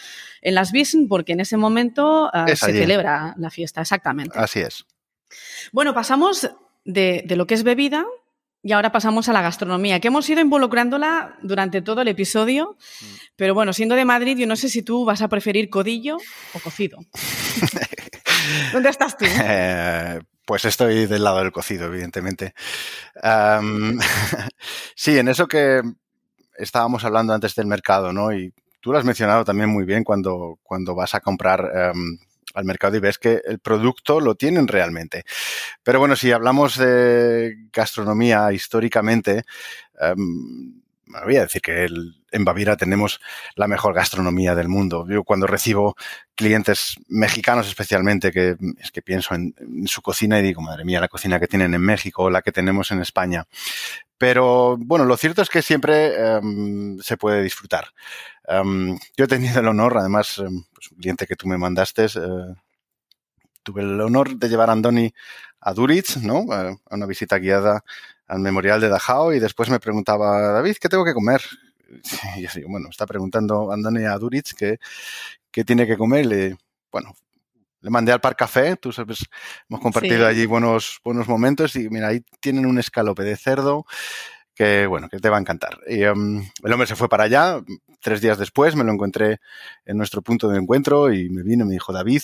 [0.41, 4.37] en las Wiesn porque en ese momento ah, se celebra la fiesta, exactamente.
[4.37, 4.85] Así es.
[5.71, 6.49] Bueno, pasamos
[6.85, 8.05] de, lo que es bebida
[8.63, 13.05] y ahora pasamos a la gastronomía, que hemos ido involucrándola durante todo el episodio, mm.
[13.35, 16.17] pero bueno, siendo de Madrid, yo no sé si tú vas a preferir codillo
[16.53, 16.99] o cocido.
[18.71, 19.25] ¿Dónde estás tú?
[19.25, 22.53] Eh, pues estoy del lado del cocido, evidentemente.
[24.95, 25.81] sí, en eso que
[26.57, 28.31] estábamos hablando antes del mercado, ¿no?
[28.33, 32.19] Y tú lo has mencionado también muy bien cuando, cuando vas a comprar em,
[32.53, 35.23] al mercado y ves que el producto lo tienen realmente.
[35.83, 39.43] Pero bueno, si hablamos de gastronomía históricamente,
[40.15, 40.81] um,
[41.23, 41.87] voy a decir que
[42.31, 43.19] en Baviera tenemos
[43.55, 45.05] la mejor gastronomía del mundo.
[45.09, 45.95] Yo cuando recibo
[46.35, 49.53] clientes mexicanos especialmente, que es que pienso en,
[49.85, 52.51] su cocina y digo, madre mía, la cocina que tienen en México o la que
[52.51, 53.45] tenemos en España.
[54.17, 57.87] Pero bueno, lo cierto es que siempre em, se puede disfrutar.
[58.47, 62.05] Em, yo he tenido el honor, además, em, pues, un cliente que tú me mandaste,
[62.05, 62.55] eh,
[63.63, 65.13] tuve el honor de llevar a Andoni
[65.59, 66.45] a Duritz, ¿no?
[66.51, 67.83] A una visita guiada
[68.27, 71.41] al memorial de Dachau y después me preguntaba, David, ¿qué tengo que comer?
[72.37, 74.79] Y digo, bueno, está preguntando Andoni a Duritz qué,
[75.51, 76.25] qué tiene que comer.
[76.25, 76.57] Le,
[76.91, 77.13] bueno,
[77.81, 79.25] le mandé al Par Café, tú sabes,
[79.69, 83.85] hemos compartido allí buenos, buenos momentos y mira, ahí tienen un escalope de cerdo
[84.53, 85.79] que, bueno, que te va a encantar.
[85.87, 87.59] Y em, el hombre se fue para allá,
[87.99, 89.39] tres días después me lo encontré
[89.85, 92.21] en nuestro punto de encuentro y me vino y me dijo, David,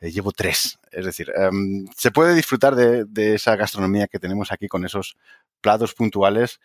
[0.00, 0.78] eh, llevo tres.
[0.90, 5.16] Es decir, em, se puede disfrutar de, de, esa gastronomía que tenemos aquí con esos
[5.60, 6.60] platos puntuales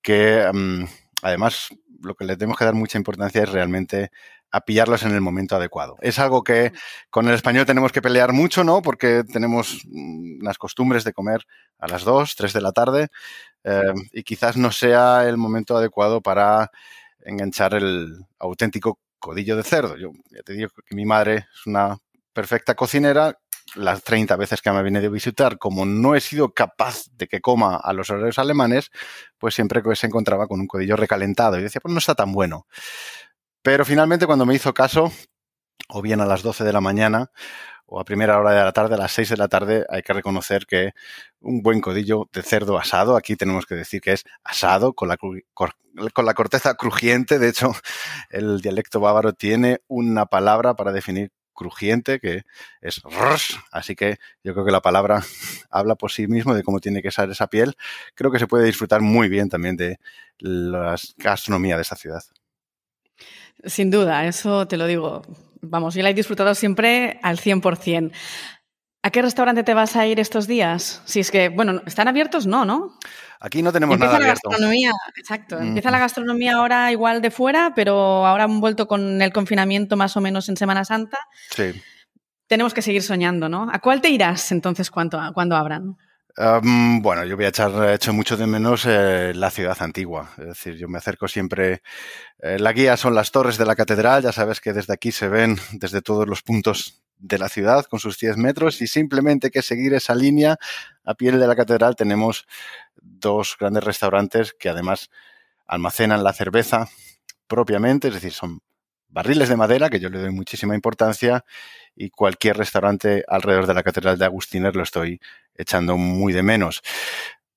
[0.00, 0.86] que em,
[1.22, 1.68] además,
[2.02, 4.10] lo que le tenemos que dar mucha importancia es realmente
[4.52, 5.96] a pillarlos en el momento adecuado.
[6.02, 6.72] Es algo que
[7.08, 8.82] con el español tenemos que pelear mucho, ¿no?
[8.82, 11.46] Porque tenemos mm, las costumbres de comer
[11.78, 13.08] a las 2, 3 de la tarde
[13.64, 16.70] eh, y quizás no sea el momento adecuado para
[17.24, 19.96] enganchar el auténtico codillo de cerdo.
[19.96, 21.96] Yo ya te digo que mi madre es una
[22.34, 23.38] perfecta cocinera.
[23.74, 27.40] Las 30 veces que me viene de visitar, como no he sido capaz de que
[27.40, 28.90] coma a los horarios alemanes,
[29.38, 32.66] pues siempre se encontraba con un codillo recalentado y decía, pues no está tan bueno.
[33.62, 35.12] Pero finalmente cuando me hizo caso,
[35.88, 37.30] o bien a las 12 de la mañana
[37.86, 40.14] o a primera hora de la tarde, a las 6 de la tarde, hay que
[40.14, 40.92] reconocer que
[41.40, 45.18] un buen codillo de cerdo asado, aquí tenemos que decir que es asado con la,
[45.18, 47.72] con la corteza crujiente, de hecho
[48.30, 52.42] el dialecto bávaro tiene una palabra para definir crujiente, que
[52.80, 53.00] es
[53.70, 55.22] así que yo creo que la palabra
[55.70, 57.76] habla por sí mismo de cómo tiene que ser esa piel.
[58.14, 59.98] Creo que se puede disfrutar muy bien también de
[60.38, 62.22] la gastronomía de esta ciudad.
[63.64, 65.22] Sin duda, eso te lo digo.
[65.60, 68.12] Vamos, yo la he disfrutado siempre al 100%.
[69.04, 71.02] ¿A qué restaurante te vas a ir estos días?
[71.06, 72.46] Si es que, bueno, ¿están abiertos?
[72.46, 72.96] No, ¿no?
[73.40, 74.48] Aquí no tenemos Empieza nada la abierto.
[74.48, 75.58] gastronomía, exacto.
[75.58, 75.62] Mm.
[75.68, 80.16] Empieza la gastronomía ahora igual de fuera, pero ahora han vuelto con el confinamiento más
[80.16, 81.18] o menos en Semana Santa.
[81.50, 81.72] Sí.
[82.46, 83.68] Tenemos que seguir soñando, ¿no?
[83.72, 85.96] ¿A cuál te irás entonces cuando, cuando abran?
[86.36, 90.30] Um, bueno, yo voy a echar hecho mucho de menos eh, la ciudad antigua.
[90.38, 91.82] Es decir, yo me acerco siempre.
[92.38, 94.22] eh, la guía son las torres de la catedral.
[94.22, 98.00] Ya sabes que desde aquí se ven desde todos los puntos de la ciudad con
[98.00, 100.56] sus 10 metros y simplemente que seguir esa línea.
[101.04, 102.46] A pie de la catedral tenemos
[103.00, 105.08] dos grandes restaurantes que además
[105.66, 106.88] almacenan la cerveza
[107.46, 108.60] propiamente, es decir, son
[109.08, 111.44] barriles de madera, que yo le doy muchísima importancia,
[111.94, 115.20] y cualquier restaurante alrededor de la Catedral de Agustiner lo estoy
[115.54, 116.82] echando muy de menos.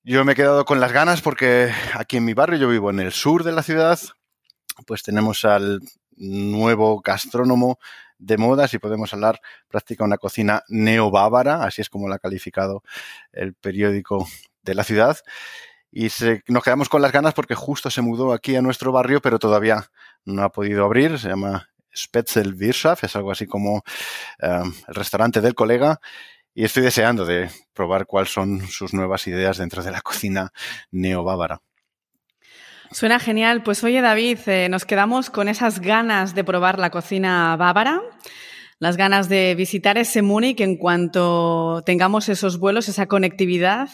[0.04, 3.00] Yo me he quedado con las ganas porque aquí en mi barrio, yo vivo en
[3.00, 3.98] el sur de la ciudad,
[4.86, 5.80] pues tenemos al
[6.16, 7.78] nuevo gastrónomo
[8.18, 12.82] de moda, si podemos hablar, practica una cocina neobávara, así es como la ha calificado
[13.32, 14.26] el periódico
[14.62, 15.18] de la ciudad.
[15.90, 19.20] Y se, nos quedamos con las ganas porque justo se mudó aquí a nuestro barrio,
[19.22, 19.86] pero todavía
[20.24, 21.18] no ha podido abrir.
[21.18, 23.76] Se llama Spetzelwirtschaft, es algo así como
[24.42, 26.00] um, el restaurante del colega.
[26.54, 30.52] Y estoy deseando de probar cuáles son sus nuevas ideas dentro de la cocina
[30.90, 31.60] neobávara.
[32.90, 33.62] Suena genial.
[33.62, 38.00] Pues oye, David, eh, nos quedamos con esas ganas de probar la cocina bávara,
[38.78, 43.88] las ganas de visitar ese Múnich en cuanto tengamos esos vuelos, esa conectividad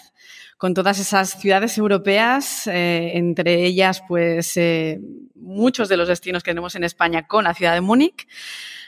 [0.63, 5.01] con todas esas ciudades europeas, eh, entre ellas, pues, eh,
[5.35, 8.29] muchos de los destinos que tenemos en España con la ciudad de Múnich.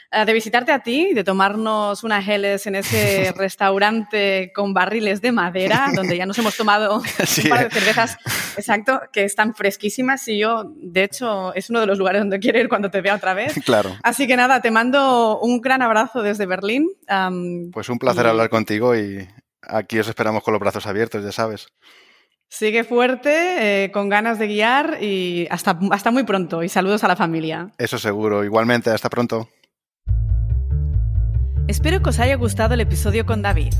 [0.09, 5.33] Eh, de visitarte a ti, de tomarnos unas geles en ese restaurante con barriles de
[5.33, 7.41] madera, donde ya nos hemos tomado Sí.
[7.43, 8.17] un par de cervezas,
[8.55, 12.57] exacto, que están fresquísimas y yo, de hecho, es uno de los lugares donde quiero
[12.57, 13.53] ir cuando te vea otra vez.
[13.65, 13.97] Claro.
[14.01, 16.87] Así que nada, te mando un gran abrazo desde Berlín.
[17.73, 19.27] Pues un placer Y- hablar contigo y
[19.69, 21.67] aquí os esperamos con los brazos abiertos, ya sabes.
[22.49, 26.63] sigue fuerte, eh, con ganas de guiar y hasta, hasta muy pronto.
[26.63, 27.71] Y saludos a la familia.
[27.77, 28.43] Eso seguro.
[28.43, 29.49] Igualmente, hasta pronto.
[31.67, 33.73] Espero que os haya gustado el episodio con David.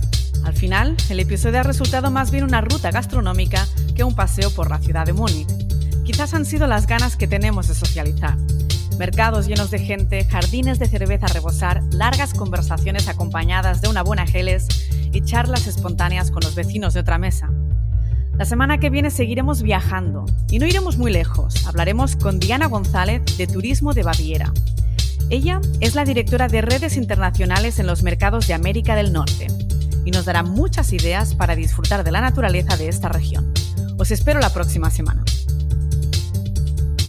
[0.44, 4.70] Al final, el episodio ha resultado más bien una ruta gastronómica que un paseo por
[4.70, 5.48] la ciudad de Múnich.
[6.04, 8.38] Quizás han sido las ganas que tenemos de socializar.
[8.98, 14.26] Mercados llenos de gente, jardines de cerveza a rebosar, largas conversaciones acompañadas de una buena
[14.26, 14.68] geles
[15.12, 17.50] y charlas espontáneas con los vecinos de otra mesa.
[18.38, 21.68] La semana que viene seguiremos viajando y no iremos muy lejos.
[21.68, 24.54] Hablaremos con Diana González de Turismo de Baviera.
[25.30, 29.48] Ella es la directora de redes internacionales en los mercados de América del Norte
[30.06, 33.52] y nos dará muchas ideas para disfrutar de la naturaleza de esta región.
[33.98, 35.24] Os espero la próxima semana.